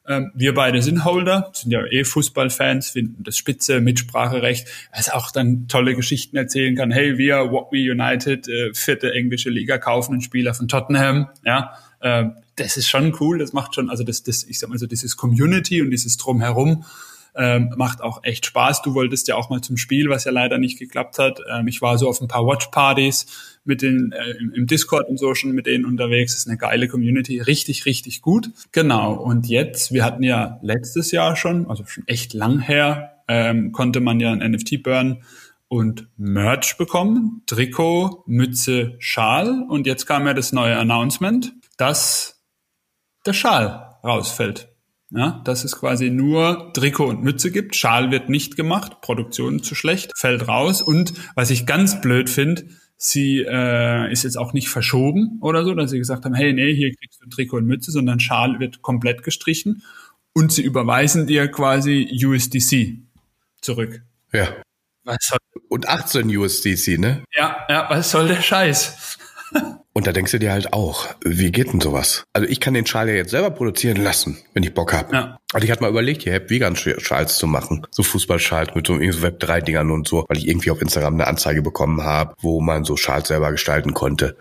Ähm, 0.09 0.33
wir 0.35 0.55
beide 0.55 0.81
sind 0.81 1.05
Holder, 1.05 1.51
sind 1.53 1.71
ja 1.71 1.85
eh 1.85 2.03
Fußballfans, 2.03 2.91
finden 2.91 3.23
das 3.25 3.37
spitze, 3.37 3.81
Mitspracherecht, 3.81 4.67
was 4.95 5.11
auch 5.11 5.31
dann 5.31 5.69
tolle 5.69 5.95
Geschichten 5.95 6.37
erzählen 6.37 6.75
kann. 6.75 6.91
Hey, 6.91 7.19
wir, 7.19 7.51
What 7.53 7.73
Me 7.73 7.91
United, 7.91 8.49
äh, 8.49 8.73
vierte 8.73 9.13
englische 9.13 9.51
Liga, 9.51 9.77
kaufen 9.77 10.13
einen 10.13 10.23
Spieler 10.23 10.55
von 10.55 10.67
Tottenham, 10.67 11.29
ja. 11.45 11.73
Ähm, 12.01 12.33
das 12.57 12.77
ist 12.77 12.89
schon 12.89 13.15
cool, 13.21 13.39
das 13.39 13.53
macht 13.53 13.75
schon, 13.75 13.91
also 13.91 14.03
das, 14.03 14.23
das, 14.23 14.45
ich 14.45 14.59
sag 14.59 14.71
mal 14.71 14.79
so, 14.79 14.87
dieses 14.87 15.17
Community 15.17 15.83
und 15.83 15.91
dieses 15.91 16.17
Drumherum, 16.17 16.85
ähm, 17.39 17.73
macht 17.77 18.03
auch 18.03 18.25
echt 18.25 18.45
Spaß. 18.47 18.83
Du 18.83 18.95
wolltest 18.95 19.29
ja 19.29 19.37
auch 19.37 19.49
mal 19.49 19.61
zum 19.61 19.77
Spiel, 19.77 20.11
was 20.11 20.25
ja 20.25 20.33
leider 20.33 20.59
nicht 20.59 20.79
geklappt 20.79 21.19
hat. 21.19 21.41
Ähm, 21.49 21.69
ich 21.69 21.81
war 21.81 21.97
so 21.97 22.09
auf 22.09 22.21
ein 22.21 22.27
paar 22.27 22.45
Watchpartys 22.45 23.59
mit 23.65 23.81
den 23.81 24.13
äh, 24.13 24.33
im, 24.55 24.67
Discord 24.67 25.09
und 25.09 25.19
so 25.19 25.35
schon 25.35 25.53
mit 25.53 25.67
denen 25.67 25.85
unterwegs. 25.85 26.33
Das 26.33 26.43
ist 26.43 26.49
eine 26.49 26.59
geile 26.59 26.89
Community, 26.89 27.41
richtig, 27.41 27.87
richtig 27.87 28.23
gut. 28.23 28.51
Genau. 28.73 29.15
Und 29.15 29.47
jetzt, 29.47 29.93
wir 29.93 30.05
hatten 30.05 30.25
ja 30.25 30.59
letztes 30.63 31.13
Jahr 31.13 31.37
schon, 31.37 31.71
also 31.71 31.85
schon 31.87 32.07
echt 32.09 32.35
lang 32.35 32.59
her, 32.59 33.23
ähm, 33.29 33.71
konnte 33.71 34.01
man 34.01 34.19
ja 34.19 34.33
ein 34.33 34.51
NFT 34.51 34.83
burn 34.83 35.23
und 35.69 36.09
Merch 36.17 36.77
bekommen. 36.77 37.43
Trikot, 37.47 38.25
Mütze, 38.27 38.97
Schal. 38.99 39.65
Und 39.69 39.87
jetzt 39.87 40.07
kam 40.07 40.27
ja 40.27 40.35
das 40.35 40.53
neue 40.53 40.77
Announcement, 40.77 41.53
dass 41.77 42.43
der 43.27 43.33
Schal 43.33 43.97
rausfällt. 44.03 44.69
Ja, 45.11 45.41
dass 45.45 45.65
es 45.65 45.77
quasi 45.77 46.11
nur 46.11 46.71
Trikot 46.75 47.07
und 47.07 47.23
Mütze 47.23 47.51
gibt. 47.51 47.75
Schal 47.77 48.11
wird 48.11 48.29
nicht 48.29 48.57
gemacht, 48.57 49.01
Produktion 49.01 49.63
zu 49.63 49.75
schlecht, 49.75 50.13
fällt 50.15 50.49
raus. 50.49 50.83
Und 50.83 51.15
was 51.35 51.51
ich 51.51 51.65
ganz 51.65 52.03
blöd 52.03 52.29
finde, 52.29 52.67
sie 52.99 53.39
äh, 53.49 54.13
ist 54.13 54.25
jetzt 54.25 54.37
auch 54.37 54.53
nicht 54.53 54.69
verschoben 54.69 55.39
oder 55.41 55.65
so, 55.65 55.75
dass 55.75 55.91
sie 55.91 55.99
gesagt 55.99 56.27
haben, 56.27 56.35
hey, 56.35 56.53
nee, 56.53 56.75
hier 56.75 56.95
kriegst 56.95 57.23
du 57.23 57.29
Trikot 57.29 57.59
und 57.59 57.67
Mütze, 57.67 57.91
sondern 57.91 58.21
Schal 58.21 58.61
wird 58.61 58.83
komplett 58.83 59.23
gestrichen 59.23 59.83
und 60.35 60.53
sie 60.53 60.63
überweisen 60.63 61.27
dir 61.27 61.49
quasi 61.49 62.11
USDC 62.25 62.99
zurück. 63.63 64.03
Ja. 64.33 64.49
Was 65.05 65.17
soll, 65.23 65.39
Und 65.69 65.89
18 65.89 66.37
USDC, 66.37 66.99
ne? 66.99 67.25
ja, 67.35 67.65
ja, 67.71 67.89
was 67.89 68.11
soll 68.11 68.29
der 68.29 68.43
Scheiß? 68.43 69.17
Und 69.95 70.07
da 70.07 70.13
denkst 70.13 70.31
du 70.31 70.39
dir 70.39 70.53
halt 70.53 70.73
auch, 70.73 71.09
wie 71.25 71.51
geht 71.51 71.73
denn 71.73 71.81
sowas? 71.81 72.25
Also 72.33 72.49
ich 72.49 72.61
kann 72.61 72.75
den 72.75 72.87
Schal 72.87 73.09
ja 73.09 73.15
jetzt 73.15 73.31
selber 73.31 73.51
produzieren 73.51 74.03
lassen, 74.03 74.39
wenn 74.55 74.63
ich 74.63 74.73
Bock 74.73 74.93
hab. 74.93 75.13
Ja. 75.13 75.39
Also 75.53 75.65
ich 75.65 75.71
hatte 75.71 75.83
mal 75.83 75.91
überlegt, 75.91 76.23
hier 76.23 76.49
Vegan-Schals 76.49 77.37
zu 77.39 77.47
machen. 77.47 77.87
So 77.91 78.03
Fußballschals 78.03 78.75
mit 78.75 78.87
so 78.87 78.95
irgendwie 78.95 79.13
so 79.13 79.27
Web3-Dingern 79.27 79.91
und 79.91 80.07
so, 80.07 80.25
weil 80.29 80.37
ich 80.37 80.47
irgendwie 80.47 80.71
auf 80.71 80.81
Instagram 80.83 81.15
eine 81.15 81.27
Anzeige 81.27 81.63
bekommen 81.63 82.03
habe, 82.03 82.35
wo 82.41 82.61
man 82.61 82.85
so 82.85 82.97
Schals 82.97 83.29
selber 83.29 83.51
gestalten 83.51 83.95
konnte. 83.95 84.37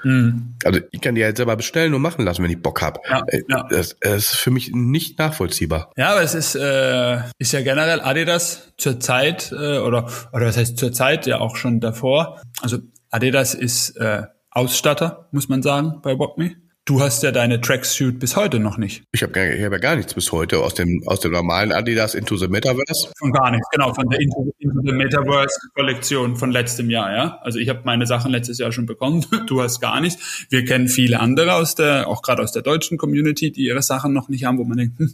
Also 0.63 0.81
ich 0.91 1.01
kann 1.01 1.15
die 1.15 1.23
halt 1.23 1.37
selber 1.37 1.55
bestellen 1.55 1.93
und 1.93 2.01
machen 2.01 2.25
lassen, 2.25 2.43
wenn 2.43 2.51
ich 2.51 2.61
Bock 2.61 2.81
hab. 2.81 2.99
Ja, 3.09 3.23
Äh, 3.27 3.41
ja. 3.47 3.67
Das, 3.69 3.95
das 3.99 4.15
ist 4.17 4.35
für 4.35 4.51
mich 4.51 4.71
nicht 4.73 5.17
nachvollziehbar. 5.17 5.91
Ja, 5.97 6.11
aber 6.11 6.21
es 6.21 6.35
ist, 6.35 6.55
äh, 6.55 7.19
ist 7.39 7.53
ja 7.53 7.61
generell 7.61 8.01
Adidas 8.01 8.73
zur 8.77 8.99
Zeit, 8.99 9.51
äh, 9.53 9.79
oder, 9.79 10.09
oder 10.33 10.45
was 10.45 10.57
heißt 10.57 10.77
zur 10.77 10.91
Zeit, 10.91 11.25
ja 11.25 11.39
auch 11.39 11.55
schon 11.55 11.79
davor. 11.79 12.41
Also 12.61 12.79
Adidas 13.09 13.53
ist 13.53 13.95
äh, 13.97 14.23
Ausstatter, 14.57 15.27
muss 15.31 15.49
man 15.49 15.61
sagen, 15.61 15.99
bei 16.01 16.17
WalkMe. 16.17 16.55
Du 16.83 16.99
hast 16.99 17.21
ja 17.21 17.31
deine 17.31 17.61
Tracksuit 17.61 18.17
bis 18.17 18.35
heute 18.35 18.59
noch 18.59 18.77
nicht. 18.79 19.03
Ich 19.11 19.21
habe 19.21 19.39
hab 19.39 19.71
ja 19.71 19.77
gar 19.77 19.95
nichts 19.95 20.15
bis 20.15 20.31
heute 20.31 20.59
aus 20.59 20.73
dem, 20.73 21.03
aus 21.05 21.19
dem 21.19 21.31
normalen 21.33 21.71
Adidas 21.71 22.15
Into 22.15 22.37
the 22.37 22.47
Metaverse. 22.47 23.11
Von 23.19 23.31
gar 23.33 23.51
nichts, 23.51 23.67
genau, 23.71 23.93
von 23.93 24.09
der 24.09 24.19
Into, 24.19 24.51
Into 24.57 24.81
the 24.83 24.93
Metaverse 24.93 25.59
Kollektion 25.75 26.37
von 26.37 26.49
letztem 26.49 26.89
Jahr, 26.89 27.15
ja. 27.15 27.37
Also 27.43 27.59
ich 27.59 27.69
habe 27.69 27.81
meine 27.83 28.07
Sachen 28.07 28.31
letztes 28.31 28.57
Jahr 28.57 28.71
schon 28.71 28.87
bekommen, 28.87 29.23
du 29.47 29.61
hast 29.61 29.79
gar 29.79 30.01
nichts. 30.01 30.47
Wir 30.49 30.65
kennen 30.65 30.87
viele 30.87 31.19
andere 31.19 31.53
aus 31.53 31.75
der, 31.75 32.07
auch 32.07 32.23
gerade 32.23 32.41
aus 32.41 32.51
der 32.51 32.63
deutschen 32.63 32.97
Community, 32.97 33.51
die 33.51 33.65
ihre 33.65 33.83
Sachen 33.83 34.11
noch 34.11 34.27
nicht 34.27 34.45
haben, 34.45 34.57
wo 34.57 34.63
man 34.63 34.77
denkt, 34.77 34.97
hm, 34.97 35.13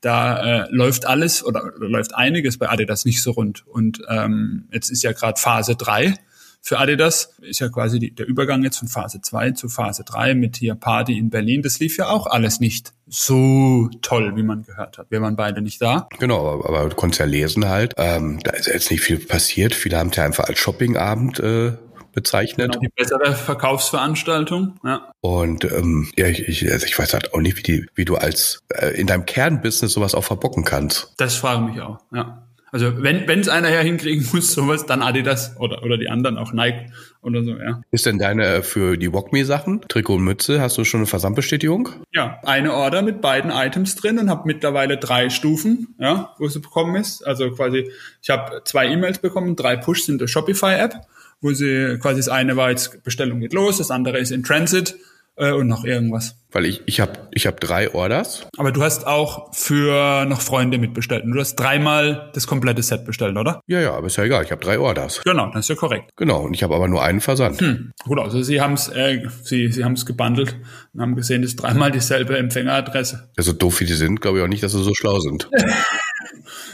da 0.00 0.64
äh, 0.64 0.66
läuft 0.70 1.06
alles 1.06 1.44
oder, 1.44 1.64
oder 1.76 1.88
läuft 1.88 2.16
einiges 2.16 2.58
bei 2.58 2.68
Adidas 2.68 3.04
nicht 3.04 3.22
so 3.22 3.30
rund. 3.30 3.64
Und 3.68 4.02
ähm, 4.08 4.64
jetzt 4.72 4.90
ist 4.90 5.04
ja 5.04 5.12
gerade 5.12 5.38
Phase 5.38 5.76
3 5.76 6.16
für 6.62 6.78
Adidas, 6.78 7.34
ist 7.40 7.60
ja 7.60 7.68
quasi 7.68 7.98
die, 7.98 8.14
der 8.14 8.26
Übergang 8.26 8.62
jetzt 8.62 8.78
von 8.78 8.88
Phase 8.88 9.20
2 9.20 9.52
zu 9.52 9.68
Phase 9.68 10.04
3 10.04 10.34
mit 10.34 10.56
hier 10.56 10.74
Party 10.74 11.18
in 11.18 11.30
Berlin. 11.30 11.62
Das 11.62 11.78
lief 11.78 11.96
ja 11.96 12.08
auch 12.08 12.26
alles 12.26 12.60
nicht 12.60 12.92
so 13.06 13.88
toll, 14.02 14.36
wie 14.36 14.42
man 14.42 14.62
gehört 14.62 14.98
hat. 14.98 15.10
Wir 15.10 15.20
waren 15.22 15.36
beide 15.36 15.62
nicht 15.62 15.80
da. 15.80 16.08
Genau, 16.18 16.62
aber, 16.62 16.88
du 16.88 16.96
konntest 16.96 17.20
ja 17.20 17.26
lesen 17.26 17.68
halt. 17.68 17.94
Ähm, 17.96 18.40
da 18.42 18.52
ist 18.52 18.66
jetzt 18.66 18.90
nicht 18.90 19.02
viel 19.02 19.18
passiert. 19.18 19.74
Viele 19.74 19.98
haben 19.98 20.10
es 20.10 20.16
ja 20.16 20.24
einfach 20.24 20.44
als 20.44 20.58
Shoppingabend 20.58 21.40
äh, 21.40 21.72
bezeichnet. 22.12 22.72
Genau, 22.72 22.80
die 22.80 22.88
bessere 22.94 23.34
Verkaufsveranstaltung. 23.34 24.78
Ja. 24.84 25.12
Und 25.20 25.64
ähm, 25.64 26.10
ja, 26.16 26.26
ich, 26.26 26.46
ich, 26.46 26.70
also 26.70 26.86
ich 26.86 26.98
weiß 26.98 27.14
halt 27.14 27.34
auch 27.34 27.40
nicht, 27.40 27.56
wie, 27.56 27.62
die, 27.62 27.86
wie 27.94 28.04
du 28.04 28.16
als 28.16 28.60
äh, 28.68 29.00
in 29.00 29.06
deinem 29.06 29.26
Kernbusiness 29.26 29.92
sowas 29.92 30.14
auch 30.14 30.24
verbocken 30.24 30.64
kannst. 30.64 31.14
Das 31.16 31.36
frage 31.36 31.64
ich 31.64 31.74
mich 31.74 31.82
auch. 31.82 31.98
Ja. 32.12 32.46
Also 32.72 33.02
wenn 33.02 33.26
wenn 33.26 33.40
es 33.40 33.48
einer 33.48 33.68
her 33.68 33.82
hinkriegen 33.82 34.26
muss, 34.32 34.52
sowas, 34.52 34.86
dann 34.86 35.02
Adidas 35.02 35.56
oder 35.58 35.82
oder 35.82 35.98
die 35.98 36.08
anderen, 36.08 36.38
auch 36.38 36.52
Nike 36.52 36.90
oder 37.22 37.44
so, 37.44 37.56
ja. 37.56 37.82
Ist 37.90 38.06
denn 38.06 38.18
deine 38.18 38.46
äh, 38.46 38.62
für 38.62 38.96
die 38.96 39.12
Walkme-Sachen, 39.12 39.82
Trikot 39.88 40.14
und 40.14 40.24
Mütze, 40.24 40.60
hast 40.60 40.78
du 40.78 40.84
schon 40.84 41.00
eine 41.00 41.06
Versandbestätigung? 41.06 41.90
Ja, 42.12 42.38
eine 42.44 42.74
Order 42.74 43.02
mit 43.02 43.20
beiden 43.20 43.50
Items 43.50 43.94
drin 43.96 44.18
und 44.18 44.30
habe 44.30 44.42
mittlerweile 44.46 44.96
drei 44.96 45.30
Stufen, 45.30 45.94
ja, 45.98 46.34
wo 46.38 46.48
sie 46.48 46.60
bekommen 46.60 46.96
ist. 46.96 47.26
Also 47.26 47.50
quasi, 47.50 47.90
ich 48.22 48.30
habe 48.30 48.62
zwei 48.64 48.86
E-Mails 48.86 49.18
bekommen, 49.18 49.56
drei 49.56 49.76
Push 49.76 50.04
sind 50.04 50.20
der 50.20 50.28
Shopify-App, 50.28 50.94
wo 51.40 51.52
sie 51.52 51.98
quasi 52.00 52.18
das 52.18 52.28
eine 52.28 52.56
war 52.56 52.70
jetzt 52.70 53.02
Bestellung 53.02 53.40
geht 53.40 53.52
los, 53.52 53.78
das 53.78 53.90
andere 53.90 54.18
ist 54.18 54.30
in 54.30 54.42
Transit 54.42 54.96
äh, 55.40 55.52
und 55.52 55.66
noch 55.66 55.84
irgendwas. 55.84 56.36
Weil 56.52 56.66
ich 56.66 56.82
ich 56.86 57.00
habe 57.00 57.12
ich 57.32 57.46
hab 57.46 57.60
drei 57.60 57.94
Orders. 57.94 58.46
Aber 58.56 58.72
du 58.72 58.82
hast 58.82 59.06
auch 59.06 59.54
für 59.54 60.24
noch 60.26 60.40
Freunde 60.40 60.78
mitbestellt. 60.78 61.24
Und 61.24 61.32
du 61.32 61.40
hast 61.40 61.56
dreimal 61.56 62.30
das 62.34 62.46
komplette 62.46 62.82
Set 62.82 63.04
bestellt, 63.04 63.36
oder? 63.36 63.60
Ja, 63.66 63.80
ja, 63.80 63.94
aber 63.94 64.08
ist 64.08 64.16
ja 64.16 64.24
egal. 64.24 64.44
Ich 64.44 64.50
habe 64.50 64.62
drei 64.62 64.78
Orders. 64.78 65.20
Genau, 65.24 65.50
das 65.52 65.66
ist 65.66 65.68
ja 65.68 65.76
korrekt. 65.76 66.10
Genau, 66.16 66.42
und 66.42 66.54
ich 66.54 66.62
habe 66.62 66.74
aber 66.74 66.88
nur 66.88 67.02
einen 67.02 67.20
Versand. 67.20 67.62
Gut, 68.04 68.18
also 68.18 68.42
sie 68.42 68.60
haben 68.60 68.74
es 68.74 68.88
äh, 68.88 69.22
sie, 69.42 69.72
sie 69.72 69.84
haben's 69.84 70.06
gebundelt 70.06 70.56
und 70.92 71.00
haben 71.00 71.16
gesehen, 71.16 71.42
das 71.42 71.52
ist 71.52 71.56
dreimal 71.56 71.90
dieselbe 71.90 72.36
Empfängeradresse. 72.36 73.30
Also 73.36 73.52
doof 73.52 73.80
wie 73.80 73.86
die 73.86 73.94
sind, 73.94 74.20
glaube 74.20 74.38
ich 74.38 74.44
auch 74.44 74.48
nicht, 74.48 74.62
dass 74.62 74.72
sie 74.72 74.82
so 74.82 74.94
schlau 74.94 75.18
sind. 75.20 75.48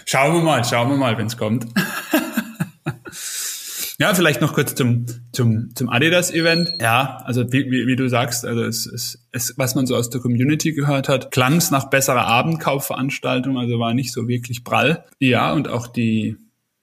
Schauen 0.09 0.35
wir 0.35 0.41
mal, 0.41 0.65
schauen 0.65 0.91
wir 0.91 0.97
mal, 0.97 1.19
wenn 1.19 1.27
es 1.27 1.37
kommt. 1.37 1.67
ja, 3.99 4.15
vielleicht 4.15 4.41
noch 4.41 4.55
kurz 4.55 4.77
zum, 4.77 5.07
zum, 5.37 5.75
zum 5.75 5.89
Adidas-Event. 5.89 6.73
Ja, 6.81 7.23
also 7.25 7.53
wie, 7.53 7.71
wie, 7.71 7.87
wie 7.87 7.97
du 7.97 8.09
sagst, 8.09 8.45
also 8.45 8.65
es, 8.65 8.87
es, 8.87 9.25
es, 9.31 9.55
was 9.57 9.75
man 9.75 9.87
so 9.87 9.95
aus 9.95 10.11
der 10.11 10.21
Community 10.21 10.73
gehört 10.73 11.09
hat, 11.09 11.31
klang 11.31 11.57
es 11.57 11.71
nach 11.71 11.91
besserer 11.91 12.27
Abendkaufveranstaltung, 12.27 13.59
also 13.59 13.79
war 13.79 13.95
nicht 13.95 14.13
so 14.13 14.27
wirklich 14.27 14.65
prall. 14.65 15.05
Ja, 15.21 15.53
und 15.53 15.69
auch 15.69 15.87
die, 15.87 16.37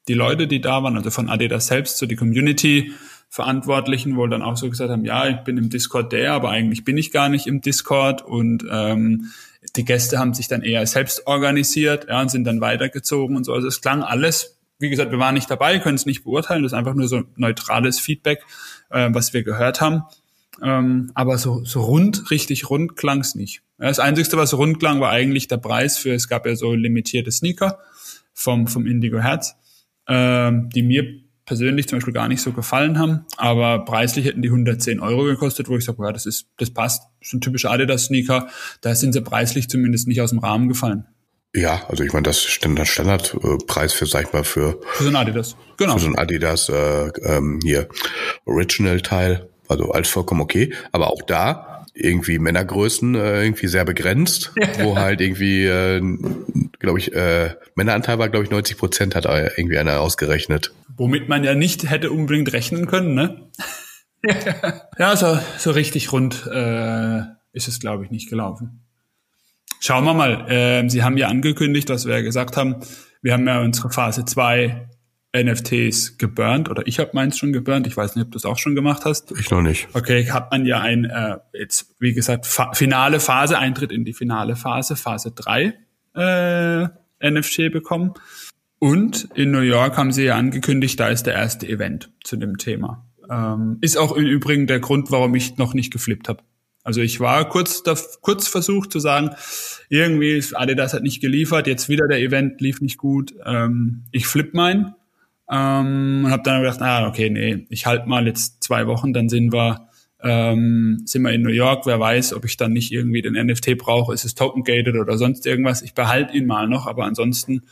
die 0.08 0.14
Leute, 0.14 0.48
die 0.48 0.62
da 0.62 0.84
waren, 0.84 0.96
also 0.96 1.10
von 1.10 1.30
Adidas 1.30 1.68
selbst, 1.68 1.98
so 1.98 2.06
die 2.06 2.16
Community, 2.16 2.94
Verantwortlichen 3.28 4.16
wohl 4.16 4.30
dann 4.30 4.44
auch 4.44 4.58
so 4.58 4.70
gesagt 4.70 4.92
haben, 4.92 5.06
ja, 5.06 5.28
ich 5.28 5.38
bin 5.38 5.58
im 5.58 5.72
Discord 5.72 6.14
der, 6.14 6.34
aber 6.34 6.52
eigentlich 6.52 6.86
bin 6.86 7.00
ich 7.00 7.12
gar 7.12 7.30
nicht 7.30 7.48
im 7.48 7.62
Discord 7.62 8.22
und 8.22 8.64
ähm, 8.70 9.32
die 9.76 9.86
Gäste 9.86 10.20
haben 10.20 10.36
sich 10.36 10.48
dann 10.48 10.62
eher 10.62 10.86
selbst 10.86 11.26
organisiert 11.26 12.06
ja, 12.10 12.22
und 12.22 12.30
sind 12.30 12.44
dann 12.44 12.62
weitergezogen 12.62 13.36
und 13.36 13.44
so. 13.44 13.54
Also 13.54 13.68
es 13.68 13.82
klang 13.82 14.04
alles, 14.04 14.53
wie 14.80 14.90
gesagt, 14.90 15.12
wir 15.12 15.20
waren 15.20 15.36
nicht 15.36 15.50
dabei, 15.50 15.80
können 15.80 15.96
es 15.96 16.06
nicht 16.06 16.24
beurteilen, 16.24 16.64
das 16.64 16.72
ist 16.72 16.78
einfach 16.78 16.94
nur 16.94 17.08
so 17.08 17.24
neutrales 17.36 18.00
Feedback, 18.00 18.44
äh, 18.90 19.10
was 19.12 19.34
wir 19.34 19.44
gehört 19.44 19.82
haben. 19.82 20.04
Ähm, 20.62 21.12
aber 21.16 21.38
so, 21.38 21.64
so 21.64 21.82
rund, 21.82 22.30
richtig 22.30 22.70
rund 22.70 22.96
klang 22.96 23.22
es 23.22 23.36
nicht. 23.36 23.64
Das 23.78 24.00
Einzige, 24.00 24.38
was 24.38 24.54
rund 24.54 24.80
klang, 24.80 25.00
war 25.02 25.10
eigentlich 25.10 25.48
der 25.48 25.58
Preis 25.58 25.98
für, 25.98 26.14
es 26.14 26.28
gab 26.28 26.46
ja 26.46 26.56
so 26.56 26.74
limitierte 26.74 27.32
Sneaker 27.32 27.80
vom, 28.34 28.68
vom 28.68 28.86
Indigo 28.86 29.20
Herz, 29.20 29.56
ähm, 30.08 30.70
die 30.70 30.84
mir 30.84 31.24
persönlich 31.46 31.88
zum 31.88 31.98
Beispiel 31.98 32.14
gar 32.14 32.28
nicht 32.28 32.42
so 32.42 32.52
gefallen 32.52 33.00
haben, 33.00 33.26
aber 33.38 33.84
preislich 33.84 34.26
hätten 34.26 34.42
die 34.42 34.50
110 34.50 35.00
Euro 35.00 35.24
gekostet, 35.24 35.68
wo 35.68 35.76
ich 35.76 35.84
sage, 35.84 36.04
ja, 36.04 36.12
das 36.12 36.26
ist, 36.26 36.48
das 36.58 36.72
passt, 36.72 37.04
das 37.20 37.30
ist 37.30 37.34
ein 37.34 37.42
typischer 37.42 37.72
Adidas-Sneaker, 37.72 38.48
da 38.82 38.96
sind 38.96 39.14
sie 39.14 39.22
preislich 39.22 39.70
zumindest 39.70 40.08
nicht 40.08 40.22
aus 40.22 40.30
dem 40.30 40.40
Rahmen 40.40 40.70
gefallen. 40.70 41.06
Ja, 41.56 41.84
also 41.88 42.04
ich 42.04 42.14
meine, 42.14 42.24
das 42.24 42.46
ist 42.46 42.64
der 42.64 42.86
Standardpreis 42.86 43.94
für, 43.94 44.06
sag 44.06 44.26
ich 44.26 44.34
mal, 44.34 44.44
für, 44.44 44.82
für 44.94 45.04
so 45.04 45.10
ein 45.10 45.16
Adidas. 45.16 45.56
Genau. 45.78 45.94
Für 45.94 46.00
so 46.00 46.08
ein 46.08 46.18
Adidas 46.18 46.70
äh, 46.70 47.10
ähm, 47.24 47.60
hier 47.64 47.88
Original-Teil 48.46 49.50
also 49.68 49.92
alles 49.92 50.10
vollkommen 50.10 50.42
okay. 50.42 50.74
Aber 50.92 51.12
auch 51.12 51.22
da 51.22 51.86
irgendwie 51.96 52.40
Männergrößen 52.40 53.16
äh, 53.16 53.44
irgendwie 53.44 53.68
sehr 53.68 53.86
begrenzt, 53.86 54.54
wo 54.80 54.98
halt 54.98 55.22
irgendwie, 55.22 55.66
äh, 55.66 56.02
glaube 56.80 57.00
ich, 57.00 57.14
äh, 57.14 57.56
Männeranteil 57.76 58.18
war, 58.18 58.30
glaube 58.30 58.46
ich, 58.46 58.52
90 58.52 58.78
Prozent 58.78 59.16
hat 59.16 59.26
irgendwie 59.26 59.78
einer 59.78 60.00
ausgerechnet. 60.00 60.74
Womit 60.96 61.30
man 61.30 61.44
ja 61.44 61.54
nicht 61.54 61.90
hätte 61.90 62.12
unbedingt 62.12 62.52
rechnen 62.54 62.88
können, 62.88 63.14
ne? 63.14 63.50
ja, 64.98 65.16
so, 65.16 65.38
so 65.58 65.72
richtig 65.72 66.12
rund 66.12 66.48
äh, 66.52 67.20
ist 67.52 67.68
es, 67.68 67.80
glaube 67.80 68.06
ich, 68.06 68.12
nicht 68.12 68.30
gelaufen. 68.30 68.82
Schauen 69.86 70.06
wir 70.06 70.14
mal. 70.14 70.50
Äh, 70.50 70.88
Sie 70.90 71.04
haben 71.04 71.18
ja 71.18 71.28
angekündigt, 71.28 71.90
dass 71.90 72.06
wir 72.06 72.16
ja 72.16 72.22
gesagt 72.22 72.56
haben, 72.56 72.78
wir 73.22 73.34
haben 73.34 73.46
ja 73.46 73.60
unsere 73.60 73.90
Phase 73.90 74.24
2 74.24 74.88
NFTs 75.36 76.18
geburnt 76.18 76.70
oder 76.70 76.88
ich 76.88 77.00
habe 77.00 77.10
meins 77.12 77.38
schon 77.38 77.52
geburnt. 77.52 77.86
Ich 77.86 77.98
weiß 77.98 78.16
nicht, 78.16 78.24
ob 78.24 78.32
du 78.32 78.38
es 78.38 78.46
auch 78.46 78.58
schon 78.58 78.76
gemacht 78.76 79.04
hast. 79.04 79.34
Ich 79.38 79.52
noch 79.52 79.62
nicht. 79.62 79.90
Okay, 79.92 80.32
hat 80.32 80.52
man 80.52 80.66
ja 80.66 80.80
ein, 80.80 81.04
äh, 81.04 81.36
jetzt 81.52 81.96
wie 82.00 82.14
gesagt, 82.14 82.46
fa 82.46 82.72
finale 82.72 83.20
Phase, 83.20 83.60
Eintritt 83.60 83.92
in 83.92 84.06
die 84.06 84.14
finale 84.14 84.56
Phase, 84.56 84.96
Phase 84.96 85.34
3 85.36 85.74
äh, 86.16 86.88
NFT 87.30 87.70
bekommen. 87.74 88.14
Und 88.80 89.28
in 89.36 89.52
New 89.52 89.60
York 89.60 89.98
haben 89.98 90.14
sie 90.14 90.24
ja 90.24 90.38
angekündigt, 90.38 90.98
da 90.98 91.10
ist 91.10 91.24
der 91.24 91.34
erste 91.34 91.68
Event 91.68 92.10
zu 92.24 92.38
dem 92.38 92.58
Thema. 92.58 93.06
Ähm, 93.30 93.80
ist 93.82 93.98
auch 93.98 94.16
im 94.16 94.26
Übrigen 94.26 94.66
der 94.66 94.80
Grund, 94.80 95.12
warum 95.12 95.36
ich 95.36 95.58
noch 95.58 95.74
nicht 95.74 95.92
geflippt 95.92 96.30
habe. 96.30 96.42
Also 96.84 97.02
ich 97.02 97.20
war 97.20 97.48
kurz, 97.48 97.84
da, 97.84 97.96
kurz 98.22 98.48
versucht 98.48 98.92
zu 98.92 99.00
sagen, 99.00 99.32
irgendwie 99.90 100.44
Adidas 100.54 100.94
hat 100.94 101.04
nicht 101.04 101.22
geliefert, 101.22 101.68
jetzt 101.68 101.88
wieder 101.88 102.08
der 102.08 102.20
Event 102.20 102.60
lief 102.60 102.82
nicht 102.82 102.98
gut. 102.98 103.34
Ähm, 103.46 104.04
ich 104.12 104.28
flipp 104.28 104.54
mein 104.54 104.94
ähm, 105.50 106.24
und 106.26 106.32
habe 106.32 106.44
dann 106.44 106.62
gedacht, 106.62 106.82
ah, 106.82 107.08
okay, 107.08 107.30
nee, 107.30 107.66
ich 107.70 107.86
halte 107.86 108.08
mal 108.08 108.28
jetzt 108.28 108.64
zwei 108.64 108.88
Wochen, 108.88 109.14
dann 109.14 109.30
sind 109.30 109.54
wir 109.54 109.88
ähm, 110.24 111.02
sind 111.06 111.22
wir 111.24 111.32
in 111.32 111.42
New 111.42 111.52
York, 111.52 111.86
wer 111.86 112.00
weiß, 112.00 112.34
ob 112.34 112.46
ich 112.46 112.56
dann 112.56 112.72
nicht 112.72 112.94
irgendwie 112.94 113.22
den 113.22 113.34
NFT 113.34 113.78
brauche, 113.78 114.14
ist 114.14 114.24
es 114.24 114.36
token 114.36 114.64
gated 114.64 114.96
oder 114.96 115.18
sonst 115.18 115.46
irgendwas. 115.46 115.82
Ich 115.82 115.94
behalte 115.94 116.36
ihn 116.36 116.46
mal 116.46 116.68
noch, 116.68 116.88
aber 116.88 117.04
ansonsten 117.04 117.64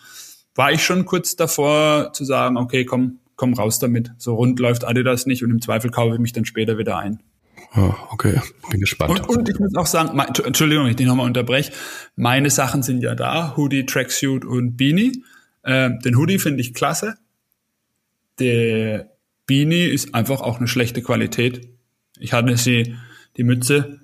war 0.54 0.72
ich 0.72 0.84
schon 0.84 1.06
kurz 1.06 1.38
davor 1.38 2.12
zu 2.12 2.26
sagen, 2.26 2.58
okay, 2.58 2.84
komm, 2.84 3.20
komm 3.38 3.54
raus 3.54 3.80
damit. 3.80 4.12
So 4.18 4.36
rund 4.36 4.60
läuft 4.60 4.84
Adidas 4.84 5.26
nicht 5.26 5.44
und 5.44 5.52
im 5.52 5.62
Zweifel 5.62 5.92
kaufe 5.92 6.16
ich 6.16 6.20
mich 6.20 6.34
dann 6.34 6.44
später 6.44 6.78
wieder 6.78 6.98
ein. 6.98 7.24
Oh, 7.76 7.94
okay, 8.10 8.40
bin 8.70 8.80
gespannt. 8.80 9.28
Und, 9.28 9.38
und 9.38 9.50
ich 9.50 9.60
muss 9.60 9.76
auch 9.76 9.86
sagen, 9.86 10.16
mein, 10.16 10.28
Entschuldigung, 10.28 10.88
ich 10.88 10.96
dich 10.96 11.08
nochmal 11.08 11.26
unterbreche. 11.26 11.72
Meine 12.16 12.50
Sachen 12.50 12.84
sind 12.84 13.02
ja 13.02 13.16
da, 13.16 13.56
Hoodie, 13.56 13.86
Tracksuit 13.86 14.46
und 14.46 14.78
Beanie. 14.78 15.24
Ähm, 15.64 16.00
den 16.00 16.18
Hoodie 16.18 16.40
finde 16.40 16.62
ich 16.62 16.74
klasse 16.74 17.16
der 18.42 19.12
Beanie 19.46 19.86
ist 19.86 20.14
einfach 20.16 20.42
auch 20.42 20.58
eine 20.58 20.68
schlechte 20.68 21.02
Qualität. 21.02 21.70
Ich 22.20 22.34
hatte 22.34 22.58
sie, 22.58 22.96
die 23.38 23.44
Mütze, 23.44 24.02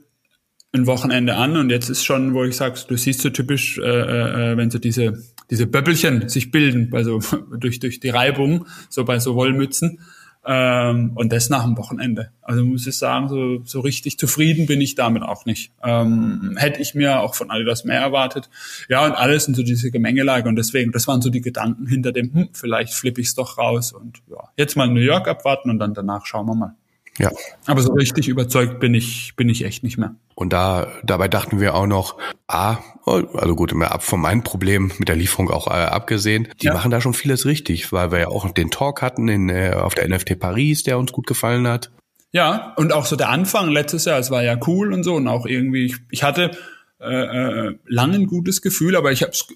ein 0.73 0.85
Wochenende 0.85 1.35
an 1.35 1.57
und 1.57 1.69
jetzt 1.69 1.89
ist 1.89 2.03
schon, 2.03 2.33
wo 2.33 2.43
ich 2.43 2.55
sage, 2.55 2.79
du 2.87 2.95
siehst 2.95 3.21
so 3.21 3.29
typisch, 3.29 3.77
äh, 3.77 4.51
äh, 4.51 4.57
wenn 4.57 4.69
so 4.71 4.79
diese 4.79 5.13
diese 5.49 5.65
Böppelchen 5.65 6.27
sich 6.27 6.51
bilden, 6.51 6.93
also 6.93 7.19
durch 7.57 7.79
durch 7.79 7.99
die 7.99 8.09
Reibung, 8.09 8.67
so 8.89 9.05
bei 9.05 9.19
so 9.19 9.35
Wollmützen. 9.35 9.99
Ähm, 10.46 11.12
und 11.15 11.34
das 11.34 11.50
nach 11.50 11.63
dem 11.65 11.77
Wochenende. 11.77 12.32
Also 12.41 12.63
muss 12.63 12.88
ich 12.88 12.98
sagen, 12.98 13.27
so, 13.27 13.60
so 13.65 13.82
richtig 13.82 14.17
zufrieden 14.17 14.65
bin 14.65 14.79
ich 14.79 14.96
damit 14.96 15.24
auch 15.24 15.46
nicht. 15.46 15.72
Ähm, 15.84 16.56
hätte 16.58 16.82
ich 16.82 16.96
mir 16.96 17.20
auch 17.20 17.36
von 17.36 17.51
Adidas 17.51 17.84
mehr 17.84 18.00
erwartet. 18.00 18.50
Ja, 18.88 19.06
und 19.06 19.12
alles 19.12 19.46
sind 19.46 19.56
so 19.56 19.63
diese 19.63 19.91
Gemengelage. 19.91 20.48
Und 20.48 20.56
deswegen, 20.56 20.91
das 20.91 21.08
waren 21.08 21.22
so 21.22 21.29
die 21.29 21.41
Gedanken 21.41 21.88
hinter 21.88 22.12
dem, 22.12 22.34
hm, 22.34 22.50
vielleicht 22.53 22.94
flippe 22.94 23.22
ich 23.22 23.27
es 23.27 23.36
doch 23.36 23.58
raus. 23.58 23.91
Und 23.91 24.22
ja, 24.29 24.50
jetzt 24.56 24.77
mal 24.77 24.88
New 24.88 25.01
York 25.01 25.27
abwarten 25.27 25.70
und 25.70 25.79
dann 25.79 25.94
danach 25.94 26.25
schauen 26.25 26.46
wir 26.48 26.56
mal. 26.56 26.75
Ja. 27.17 27.31
Aber 27.65 27.81
so 27.81 27.93
richtig 27.93 28.27
überzeugt 28.27 28.79
bin 28.79 28.93
ich, 28.93 29.36
bin 29.36 29.50
ich 29.50 29.65
echt 29.65 29.83
nicht 29.83 29.97
mehr. 29.97 30.15
Und 30.36 30.53
da, 30.53 30.88
dabei 31.03 31.27
dachten 31.27 31.59
wir 31.59 31.74
auch 31.74 31.88
noch, 31.88 32.17
ah, 32.47 32.77
also 33.05 33.56
gut, 33.56 33.73
mehr 33.73 33.91
ab 33.91 34.03
von 34.03 34.19
meinem 34.19 34.43
Problem 34.43 34.91
mit 34.99 35.08
der 35.08 35.15
Lieferung 35.15 35.49
auch 35.49 35.67
äh, 35.67 35.71
abgesehen, 35.71 36.47
die 36.62 36.67
ja. 36.67 36.73
machen 36.73 36.91
da 36.91 37.01
schon 37.01 37.13
vieles 37.13 37.45
richtig, 37.45 37.91
weil 37.91 38.12
wir 38.12 38.19
ja 38.19 38.27
auch 38.27 38.49
den 38.51 38.69
Talk 38.69 39.01
hatten 39.01 39.27
in, 39.27 39.49
äh, 39.49 39.71
auf 39.75 39.95
der 39.95 40.08
NFT 40.08 40.39
Paris, 40.39 40.84
der 40.84 40.99
uns 40.99 41.12
gut 41.12 41.25
gefallen 41.25 41.67
hat. 41.67 41.91
Ja, 42.32 42.73
und 42.77 42.93
auch 42.93 43.06
so 43.06 43.15
der 43.15 43.30
Anfang 43.30 43.69
letztes 43.69 44.06
Jahr, 44.06 44.19
es 44.19 44.30
war 44.30 44.43
ja 44.43 44.58
cool 44.67 44.93
und 44.93 45.03
so 45.03 45.15
und 45.15 45.27
auch 45.27 45.45
irgendwie, 45.45 45.86
ich, 45.86 45.95
ich 46.12 46.23
hatte 46.23 46.51
äh, 46.99 47.67
äh, 47.69 47.77
lange 47.88 48.15
ein 48.15 48.27
gutes 48.27 48.62
Gefühl, 48.62 48.95
aber 48.95 49.12
ich 49.12 49.23
habe 49.23 49.32
es 49.32 49.47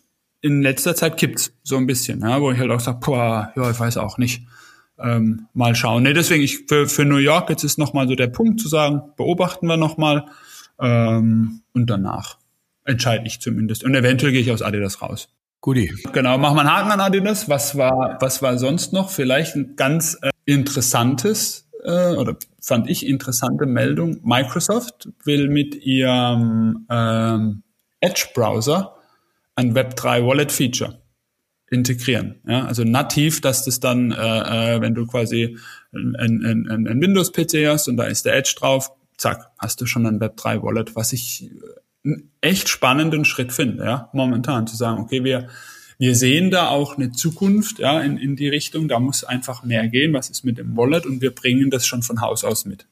in 0.41 0.63
letzter 0.63 0.95
Zeit 0.95 1.17
kippt's 1.17 1.54
so 1.63 1.78
ein 1.78 1.86
bisschen, 1.86 2.21
ja, 2.21 2.41
wo 2.41 2.52
ich 2.52 2.58
halt 2.58 2.71
auch 2.71 2.80
sage, 2.80 3.00
boah, 3.04 3.52
ja, 3.56 3.69
ich 3.69 3.80
weiß 3.80 3.97
auch 3.97 4.17
nicht 4.17 4.43
ähm, 5.04 5.48
mal 5.54 5.76
schauen. 5.76 6.04
Nee, 6.04 6.14
deswegen 6.14 6.44
ich 6.44 6.66
für, 6.68 6.88
für 6.88 7.06
New 7.06 7.18
York 7.18 7.50
jetzt 7.50 7.64
ist 7.64 7.78
nochmal 7.78 8.08
so 8.08 8.16
der 8.16 8.28
Punkt 8.28 8.60
zu 8.60 8.68
sagen, 8.68 9.02
beobachten 9.18 9.68
wir 9.68 9.78
nochmal 9.78 10.26
ähm, 10.80 11.62
und 11.74 11.90
danach 11.90 12.38
entscheide 12.86 13.26
ich 13.26 13.42
zumindest. 13.42 13.84
Und 13.84 13.96
eventuell 13.96 14.32
gehe 14.32 14.42
ich 14.42 14.52
aus 14.52 14.62
Adidas 14.62 15.02
raus. 15.02 15.30
Guti. 15.62 15.94
Genau, 16.12 16.38
machen 16.38 16.56
wir 16.56 16.62
einen 16.62 16.72
Haken 16.72 16.92
an 16.92 17.00
Adidas. 17.00 17.48
Was 17.48 17.78
war, 17.78 18.18
was 18.20 18.42
war 18.42 18.58
sonst 18.58 18.94
noch? 18.94 19.10
Vielleicht 19.10 19.56
ein 19.56 19.76
ganz 19.76 20.18
äh, 20.22 20.30
interessantes 20.46 21.70
äh, 21.84 22.16
oder 22.16 22.36
fand 22.60 22.90
ich 22.90 23.06
interessante 23.06 23.66
Meldung. 23.66 24.20
Microsoft 24.24 25.10
will 25.24 25.50
mit 25.50 25.76
ihrem 25.76 26.88
ähm, 26.90 27.64
Edge-Browser 28.00 28.96
ein 29.56 29.76
Web3 29.76 30.26
Wallet 30.26 30.52
Feature 30.52 31.01
integrieren. 31.71 32.36
Ja? 32.45 32.65
Also 32.65 32.84
nativ, 32.84 33.41
dass 33.41 33.65
das 33.65 33.79
dann, 33.79 34.12
äh, 34.12 34.75
äh 34.75 34.81
wenn 34.81 34.93
du 34.93 35.07
quasi 35.07 35.57
ein, 35.93 36.15
ein, 36.15 36.67
ein, 36.69 36.88
ein 36.88 37.01
Windows-PC 37.01 37.67
hast 37.67 37.88
und 37.88 37.97
da 37.97 38.03
ist 38.03 38.25
der 38.25 38.36
Edge 38.36 38.53
drauf, 38.57 38.91
zack, 39.17 39.51
hast 39.57 39.81
du 39.81 39.86
schon 39.86 40.05
ein 40.05 40.19
Web3-Wallet, 40.19 40.95
was 40.95 41.13
ich 41.13 41.43
äh, 41.43 41.47
einen 42.03 42.31
echt 42.41 42.67
spannenden 42.67 43.25
Schritt 43.25 43.53
finde, 43.53 43.86
ja, 43.86 44.10
momentan 44.13 44.67
zu 44.67 44.75
sagen, 44.75 45.01
okay, 45.01 45.23
wir, 45.23 45.47
wir 45.97 46.15
sehen 46.15 46.49
da 46.51 46.67
auch 46.69 46.97
eine 46.97 47.12
Zukunft, 47.12 47.79
ja, 47.79 48.01
in, 48.01 48.17
in 48.17 48.36
die 48.36 48.49
Richtung, 48.49 48.88
da 48.88 48.99
muss 48.99 49.23
einfach 49.23 49.63
mehr 49.63 49.88
gehen, 49.88 50.13
was 50.13 50.29
ist 50.29 50.43
mit 50.43 50.57
dem 50.57 50.75
Wallet 50.75 51.05
und 51.05 51.21
wir 51.21 51.34
bringen 51.34 51.69
das 51.69 51.86
schon 51.86 52.01
von 52.01 52.21
Haus 52.21 52.43
aus 52.43 52.65
mit. 52.65 52.88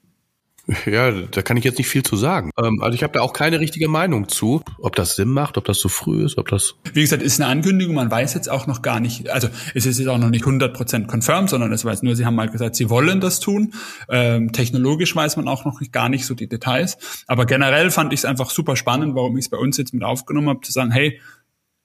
Ja, 0.85 1.11
da 1.11 1.41
kann 1.41 1.57
ich 1.57 1.63
jetzt 1.63 1.77
nicht 1.77 1.87
viel 1.87 2.03
zu 2.03 2.15
sagen. 2.15 2.51
Ähm, 2.57 2.81
also 2.81 2.95
ich 2.95 3.03
habe 3.03 3.13
da 3.13 3.21
auch 3.21 3.33
keine 3.33 3.59
richtige 3.59 3.87
Meinung 3.87 4.27
zu, 4.27 4.61
ob 4.79 4.95
das 4.95 5.15
Sinn 5.15 5.29
macht, 5.29 5.57
ob 5.57 5.65
das 5.65 5.79
zu 5.79 5.89
früh 5.89 6.23
ist, 6.23 6.37
ob 6.37 6.47
das. 6.47 6.75
Wie 6.93 7.01
gesagt, 7.01 7.21
ist 7.21 7.39
eine 7.39 7.49
Ankündigung, 7.49 7.95
man 7.95 8.09
weiß 8.09 8.33
jetzt 8.33 8.49
auch 8.49 8.67
noch 8.67 8.81
gar 8.81 8.99
nicht, 8.99 9.29
also 9.29 9.49
es 9.73 9.85
ist 9.85 9.99
jetzt 9.99 10.07
auch 10.07 10.17
noch 10.17 10.29
nicht 10.29 10.45
100% 10.45 11.07
confirmed, 11.07 11.49
sondern 11.49 11.71
es 11.71 11.85
weiß 11.85 12.03
nur, 12.03 12.15
sie 12.15 12.25
haben 12.25 12.35
mal 12.35 12.49
gesagt, 12.49 12.75
sie 12.75 12.89
wollen 12.89 13.19
das 13.21 13.39
tun. 13.39 13.73
Ähm, 14.09 14.51
technologisch 14.51 15.15
weiß 15.15 15.37
man 15.37 15.47
auch 15.47 15.65
noch 15.65 15.81
gar 15.91 16.09
nicht 16.09 16.25
so 16.25 16.33
die 16.33 16.47
Details. 16.47 16.97
Aber 17.27 17.45
generell 17.45 17.91
fand 17.91 18.13
ich 18.13 18.19
es 18.19 18.25
einfach 18.25 18.49
super 18.49 18.75
spannend, 18.75 19.15
warum 19.15 19.37
ich 19.37 19.45
es 19.45 19.49
bei 19.49 19.57
uns 19.57 19.77
jetzt 19.77 19.93
mit 19.93 20.03
aufgenommen 20.03 20.49
habe, 20.49 20.61
zu 20.61 20.71
sagen, 20.71 20.91
hey, 20.91 21.19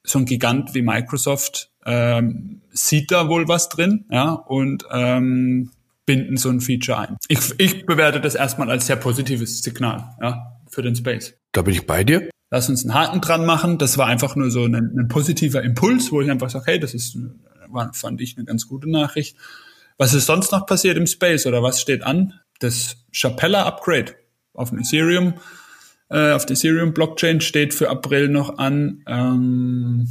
so 0.03 0.19
ein 0.19 0.27
Gigant 0.27 0.75
wie 0.75 0.83
Microsoft 0.83 1.71
ähm, 1.87 2.61
sieht 2.71 3.11
da 3.11 3.29
wohl 3.29 3.49
was 3.49 3.71
drin, 3.71 4.05
ja, 4.11 4.33
und 4.33 4.85
ähm, 4.91 5.71
binden 6.07 6.37
so 6.37 6.51
ein 6.51 6.61
Feature 6.61 6.99
ein. 6.99 7.17
Ich, 7.29 7.55
ich 7.59 7.87
bewerte 7.87 8.21
das 8.21 8.35
erstmal 8.35 8.71
als 8.71 8.87
sehr 8.87 8.97
positives 8.97 9.63
Signal 9.63 10.15
ja, 10.21 10.61
für 10.69 10.83
den 10.83 10.97
Space. 10.97 11.35
Da 11.53 11.63
bin 11.63 11.75
ich 11.75 11.87
bei 11.87 12.05
dir. 12.05 12.29
Lass 12.51 12.69
uns 12.69 12.85
einen 12.85 12.95
Haken 12.95 13.21
dran 13.21 13.47
machen. 13.47 13.79
Das 13.79 13.99
war 13.99 14.07
einfach 14.07 14.37
nur 14.37 14.51
so 14.51 14.65
ein, 14.65 14.75
ein 14.75 15.09
positiver 15.09 15.63
Impuls, 15.63 16.13
wo 16.13 16.21
ich 16.21 16.31
einfach 16.31 16.51
sage, 16.51 16.65
hey, 16.67 16.79
das 16.79 16.95
ist, 16.95 17.17
war, 17.69 17.93
fand 17.95 18.21
ich 18.21 18.37
eine 18.37 18.45
ganz 18.45 18.69
gute 18.69 18.91
Nachricht. 18.91 19.37
Was 19.97 20.15
ist 20.15 20.27
sonst 20.27 20.53
noch 20.53 20.67
passiert 20.67 20.97
im 20.97 21.07
Space 21.07 21.47
oder 21.47 21.63
was 21.63 21.81
steht 21.81 22.03
an? 22.03 22.35
Das 22.61 22.97
Chapella 23.13 23.65
Upgrade 23.65 24.15
auf 24.53 24.71
dem 24.71 24.79
Ethereum, 24.79 25.35
äh, 26.11 26.33
auf 26.33 26.47
der 26.47 26.57
Ethereum 26.57 26.93
Blockchain 26.93 27.41
steht 27.41 27.75
für 27.75 27.91
April 27.91 28.29
noch 28.29 28.59
an. 28.59 29.03
Ähm, 29.07 30.09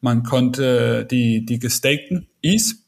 man 0.00 0.24
konnte 0.24 1.06
die, 1.06 1.46
die 1.46 1.58
gestakten 1.58 2.28
ETH 2.42 2.81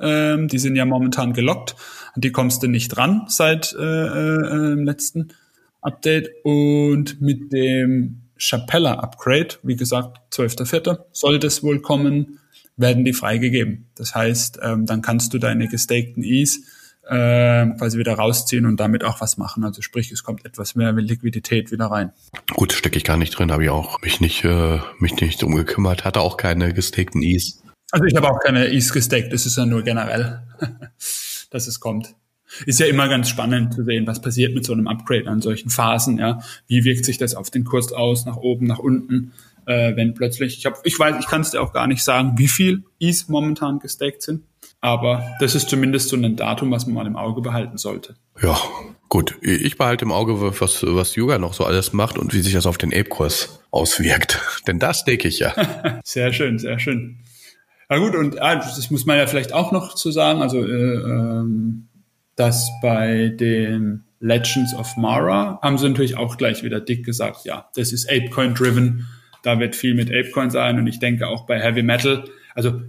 Ähm, 0.00 0.48
die 0.48 0.58
sind 0.58 0.76
ja 0.76 0.84
momentan 0.84 1.32
gelockt. 1.32 1.76
Die 2.16 2.32
kommst 2.32 2.62
du 2.62 2.66
nicht 2.66 2.96
ran 2.96 3.24
seit 3.28 3.74
äh, 3.78 3.82
äh, 3.82 4.74
letzten 4.74 5.28
Update. 5.80 6.30
Und 6.44 7.20
mit 7.20 7.52
dem 7.52 8.22
Chapella 8.38 8.94
Upgrade, 8.94 9.56
wie 9.62 9.76
gesagt, 9.76 10.18
12.04. 10.32 10.98
soll 11.12 11.38
das 11.38 11.62
wohl 11.62 11.80
kommen, 11.80 12.38
werden 12.76 13.04
die 13.04 13.12
freigegeben. 13.12 13.86
Das 13.96 14.14
heißt, 14.14 14.60
ähm, 14.62 14.86
dann 14.86 15.02
kannst 15.02 15.34
du 15.34 15.38
deine 15.38 15.68
gestakten 15.68 16.22
E's 16.22 16.62
äh, 17.08 17.66
quasi 17.78 17.98
wieder 17.98 18.14
rausziehen 18.14 18.66
und 18.66 18.78
damit 18.78 19.02
auch 19.02 19.20
was 19.20 19.38
machen. 19.38 19.64
Also 19.64 19.82
sprich, 19.82 20.12
es 20.12 20.22
kommt 20.22 20.44
etwas 20.44 20.74
mehr 20.74 20.92
Liquidität 20.92 21.72
wieder 21.72 21.86
rein. 21.86 22.12
Gut, 22.54 22.72
stecke 22.72 22.96
ich 22.96 23.04
gar 23.04 23.16
nicht 23.16 23.30
drin, 23.30 23.50
habe 23.50 23.64
ich 23.64 23.70
auch 23.70 24.00
mich 24.02 24.20
nicht, 24.20 24.44
äh, 24.44 24.78
mich 24.98 25.18
nicht 25.20 25.42
drum 25.42 25.56
gekümmert, 25.56 26.04
hatte 26.04 26.20
auch 26.20 26.36
keine 26.36 26.72
gestakten 26.72 27.22
E's. 27.22 27.62
Also 27.90 28.04
ich 28.04 28.14
habe 28.16 28.30
auch 28.30 28.40
keine 28.40 28.68
E's 28.68 28.92
gestaked, 28.92 29.32
das 29.32 29.46
ist 29.46 29.56
ja 29.56 29.66
nur 29.66 29.82
generell, 29.82 30.42
dass 31.50 31.66
es 31.66 31.80
kommt. 31.80 32.14
Ist 32.64 32.80
ja 32.80 32.86
immer 32.86 33.08
ganz 33.08 33.28
spannend 33.28 33.74
zu 33.74 33.84
sehen, 33.84 34.06
was 34.06 34.22
passiert 34.22 34.54
mit 34.54 34.64
so 34.64 34.72
einem 34.72 34.88
Upgrade 34.88 35.28
an 35.28 35.42
solchen 35.42 35.70
Phasen, 35.70 36.18
ja. 36.18 36.40
Wie 36.66 36.84
wirkt 36.84 37.04
sich 37.04 37.18
das 37.18 37.34
auf 37.34 37.50
den 37.50 37.64
Kurs 37.64 37.92
aus, 37.92 38.24
nach 38.24 38.36
oben, 38.36 38.66
nach 38.66 38.78
unten, 38.78 39.32
äh, 39.66 39.94
wenn 39.96 40.14
plötzlich, 40.14 40.58
ich 40.58 40.66
habe, 40.66 40.76
ich 40.84 40.98
weiß, 40.98 41.16
ich 41.20 41.26
kann 41.26 41.42
es 41.42 41.50
dir 41.50 41.60
auch 41.60 41.72
gar 41.72 41.86
nicht 41.86 42.02
sagen, 42.02 42.34
wie 42.36 42.48
viel 42.48 42.84
E's 42.98 43.28
momentan 43.28 43.78
gestaked 43.78 44.22
sind. 44.22 44.44
Aber 44.80 45.24
das 45.40 45.54
ist 45.54 45.68
zumindest 45.68 46.08
so 46.08 46.16
ein 46.16 46.36
Datum, 46.36 46.70
was 46.70 46.86
man 46.86 46.94
mal 46.94 47.06
im 47.06 47.16
Auge 47.16 47.42
behalten 47.42 47.78
sollte. 47.78 48.14
Ja, 48.40 48.56
gut. 49.08 49.36
Ich 49.42 49.76
behalte 49.76 50.04
im 50.04 50.12
Auge, 50.12 50.40
was, 50.60 50.84
was 50.86 51.16
Yuga 51.16 51.38
noch 51.38 51.52
so 51.52 51.64
alles 51.64 51.92
macht 51.92 52.16
und 52.16 52.32
wie 52.32 52.40
sich 52.40 52.52
das 52.52 52.66
auf 52.66 52.78
den 52.78 52.92
Ape-Kurs 52.92 53.60
auswirkt. 53.70 54.40
Denn 54.66 54.78
das 54.78 55.04
denke 55.04 55.28
ich 55.28 55.40
ja. 55.40 55.54
sehr 56.04 56.32
schön, 56.32 56.58
sehr 56.58 56.78
schön. 56.78 57.18
Na 57.88 57.98
gut, 57.98 58.14
und 58.14 58.40
ah, 58.42 58.56
das 58.56 58.90
muss 58.90 59.06
man 59.06 59.16
ja 59.16 59.26
vielleicht 59.26 59.54
auch 59.54 59.72
noch 59.72 59.94
zu 59.94 60.10
sagen, 60.10 60.42
also 60.42 60.62
äh, 60.62 60.70
ähm, 60.70 61.88
dass 62.36 62.70
bei 62.82 63.28
den 63.28 64.04
Legends 64.20 64.74
of 64.74 64.96
Mara 64.96 65.58
haben 65.62 65.78
sie 65.78 65.88
natürlich 65.88 66.16
auch 66.16 66.36
gleich 66.36 66.62
wieder 66.62 66.80
dick 66.80 67.04
gesagt, 67.04 67.44
ja, 67.44 67.68
das 67.74 67.92
ist 67.92 68.10
Apecoin-driven, 68.10 69.06
da 69.42 69.58
wird 69.58 69.74
viel 69.74 69.94
mit 69.94 70.08
Apecoin 70.08 70.50
sein 70.50 70.78
und 70.78 70.86
ich 70.86 70.98
denke 70.98 71.28
auch 71.28 71.46
bei 71.46 71.60
Heavy 71.60 71.82
Metal, 71.82 72.24
also 72.54 72.82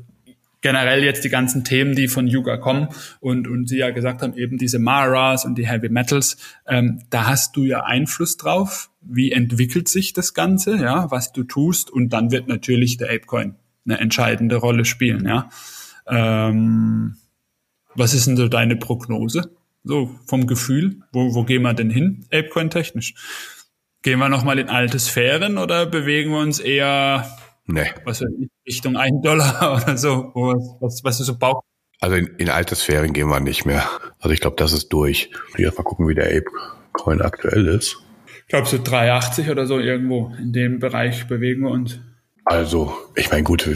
generell 0.61 1.01
jetzt 1.03 1.23
die 1.23 1.29
ganzen 1.29 1.63
Themen, 1.63 1.95
die 1.95 2.09
von 2.09 2.27
Yuga 2.27 2.57
kommen 2.57 2.89
und, 3.21 3.47
und 3.47 3.69
sie 3.69 3.77
ja 3.77 3.91
gesagt 3.91 4.21
haben, 4.21 4.35
eben 4.35 4.57
diese 4.57 4.79
Maras 4.79 5.45
und 5.45 5.57
die 5.57 5.67
Heavy 5.67 5.87
Metals, 5.87 6.35
ähm, 6.67 7.03
da 7.09 7.27
hast 7.27 7.55
du 7.55 7.63
ja 7.63 7.85
Einfluss 7.85 8.35
drauf, 8.35 8.89
wie 9.01 9.31
entwickelt 9.31 9.87
sich 9.87 10.11
das 10.11 10.33
Ganze, 10.33 10.75
ja, 10.75 11.09
was 11.09 11.31
du 11.31 11.43
tust? 11.43 11.89
Und 11.89 12.09
dann 12.09 12.31
wird 12.31 12.49
natürlich 12.49 12.97
der 12.97 13.09
Apecoin 13.09 13.55
eine 13.89 13.99
entscheidende 13.99 14.57
Rolle 14.57 14.85
spielen, 14.85 15.27
ja. 15.27 15.49
Ähm, 16.07 17.17
was 17.95 18.13
ist 18.13 18.27
denn 18.27 18.37
so 18.37 18.47
deine 18.47 18.75
Prognose? 18.75 19.51
So 19.83 20.15
vom 20.25 20.47
Gefühl, 20.47 21.01
wo, 21.11 21.33
wo 21.33 21.43
gehen 21.43 21.61
wir 21.63 21.73
denn 21.73 21.89
hin, 21.89 22.25
Apecoin 22.31 22.69
technisch? 22.69 23.15
Gehen 24.01 24.19
wir 24.19 24.29
nochmal 24.29 24.59
in 24.59 24.69
alte 24.69 24.99
Sphären 24.99 25.57
oder 25.57 25.85
bewegen 25.85 26.31
wir 26.31 26.39
uns 26.39 26.59
eher 26.59 27.25
nee. 27.65 27.91
was 28.05 28.23
Richtung 28.67 28.97
1 28.97 29.21
Dollar 29.21 29.81
oder 29.83 29.97
so, 29.97 30.31
was, 30.79 31.03
was, 31.03 31.17
du 31.17 31.23
so 31.23 31.37
Bauch? 31.37 31.61
Also 31.99 32.15
in, 32.15 32.27
in 32.37 32.49
alte 32.49 32.75
Sphären 32.75 33.13
gehen 33.13 33.27
wir 33.27 33.39
nicht 33.39 33.65
mehr. 33.65 33.89
Also 34.19 34.33
ich 34.33 34.39
glaube, 34.39 34.55
das 34.57 34.71
ist 34.71 34.89
durch. 34.89 35.31
Ich 35.57 35.65
mal 35.65 35.83
gucken, 35.83 36.07
wie 36.07 36.15
der 36.15 36.27
Apecoin 36.27 37.21
aktuell 37.21 37.67
ist. 37.67 37.97
Ich 38.41 38.47
glaube, 38.47 38.67
so 38.67 38.77
3,80 38.77 39.51
oder 39.51 39.65
so 39.67 39.79
irgendwo 39.79 40.33
in 40.39 40.53
dem 40.53 40.79
Bereich 40.79 41.27
bewegen 41.27 41.63
wir 41.63 41.71
uns. 41.71 41.99
Also, 42.49 42.91
ich 43.15 43.29
meine, 43.29 43.43
gut, 43.43 43.67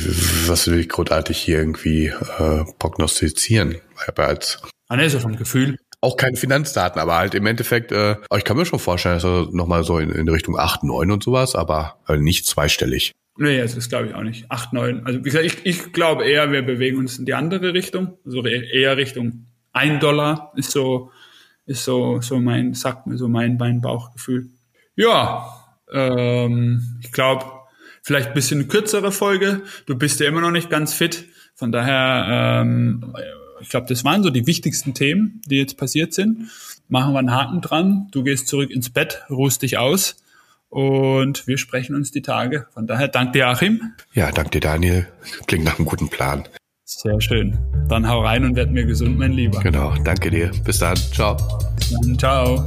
was 0.48 0.68
will 0.68 0.80
ich 0.80 0.90
großartig 0.90 1.38
hier 1.38 1.60
irgendwie 1.60 2.08
äh, 2.08 2.66
prognostizieren? 2.80 3.76
Aber 4.08 4.28
als 4.28 4.64
ah, 4.88 4.96
ne, 4.96 5.08
so 5.12 5.20
vom 5.20 5.36
Gefühl. 5.36 5.78
Auch 6.02 6.18
keine 6.18 6.36
Finanzdaten, 6.38 7.00
aber 7.00 7.16
halt 7.16 7.36
im 7.36 7.46
Endeffekt, 7.46 7.92
äh, 7.92 8.16
ich 8.36 8.44
kann 8.44 8.58
mir 8.58 8.66
schon 8.66 8.80
vorstellen, 8.80 9.18
dass 9.18 9.26
er 9.26 9.48
nochmal 9.52 9.84
so 9.84 10.00
in, 10.00 10.10
in 10.10 10.28
Richtung 10.28 10.58
8, 10.58 10.86
9 10.86 11.12
und 11.12 11.24
sowas, 11.24 11.54
aber 11.54 12.00
äh, 12.08 12.18
nicht 12.18 12.48
zweistellig. 12.48 13.12
Nee, 13.38 13.62
also 13.62 13.76
das 13.76 13.90
glaube 13.90 14.08
ich 14.08 14.16
auch 14.16 14.24
nicht. 14.24 14.50
8, 14.50 14.74
9. 14.74 15.06
Also 15.06 15.20
wie 15.20 15.24
gesagt, 15.24 15.46
ich, 15.46 15.66
ich 15.68 15.94
glaube 15.94 16.26
eher, 16.26 16.52
wir 16.52 16.64
bewegen 16.64 16.98
uns 16.98 17.20
in 17.20 17.26
die 17.26 17.36
andere 17.36 17.76
Richtung. 17.76 18.18
Also 18.26 18.44
eher 18.44 18.98
Richtung 18.98 19.46
1 19.74 20.00
Dollar 20.00 20.52
ist 20.56 20.72
so, 20.72 21.12
ist 21.68 21.86
so, 21.86 22.22
so 22.22 22.40
mein, 22.40 22.74
sagt 22.74 23.06
mir 23.06 23.18
so 23.18 23.28
mein, 23.28 23.58
mein 23.58 23.82
Bauchgefühl. 23.82 24.50
Ja, 24.96 25.48
ähm, 25.92 27.00
ich 27.04 27.12
glaube, 27.12 27.46
vielleicht 28.04 28.30
ein 28.30 28.34
bisschen 28.36 28.68
kürzere 28.68 29.12
Folge. 29.12 29.62
Du 29.88 29.96
bist 29.98 30.20
ja 30.20 30.28
immer 30.28 30.42
noch 30.42 30.52
nicht 30.52 30.70
ganz 30.70 30.94
fit. 30.94 31.26
Von 31.56 31.72
daher, 31.72 32.62
ähm, 32.62 33.16
ich 33.62 33.70
glaube, 33.70 33.88
das 33.88 34.04
waren 34.04 34.22
so 34.22 34.30
die 34.30 34.46
wichtigsten 34.46 34.94
Themen, 34.94 35.42
die 35.48 35.58
jetzt 35.58 35.78
passiert 35.78 36.14
sind. 36.14 36.50
Machen 36.90 37.14
wir 37.14 37.20
einen 37.20 37.32
Haken 37.32 37.62
dran. 37.62 38.08
Du 38.12 38.24
gehst 38.24 38.48
zurück 38.48 38.70
ins 38.70 38.90
Bett, 38.90 39.24
ruhst 39.30 39.62
dich 39.62 39.78
aus 39.78 40.18
und 40.70 41.48
wir 41.48 41.58
sprechen 41.58 41.96
uns 41.96 42.12
die 42.12 42.22
Tage. 42.22 42.68
Von 42.74 42.88
daher, 42.88 43.08
danke 43.08 43.34
dir, 43.34 43.48
Achim. 43.48 43.94
Ja, 44.14 44.32
danke 44.32 44.52
dir, 44.52 44.60
Daniel. 44.60 45.08
Klingt 45.48 45.64
nach 45.64 45.80
einem 45.80 45.88
guten 45.88 46.10
Plan. 46.10 46.44
Sehr 46.84 47.22
schön. 47.22 47.58
Dann 47.88 48.08
hau 48.08 48.22
rein 48.22 48.44
und 48.44 48.56
werd 48.56 48.72
mir 48.72 48.86
gesund, 48.86 49.18
mein 49.18 49.32
Lieber. 49.32 49.60
Genau, 49.62 49.96
danke 50.04 50.30
dir. 50.30 50.52
Bis 50.66 50.80
dann. 50.80 50.98
Ciao. 50.98 51.38
Bis 51.78 51.92
dann. 51.92 52.20
Ciao. 52.20 52.66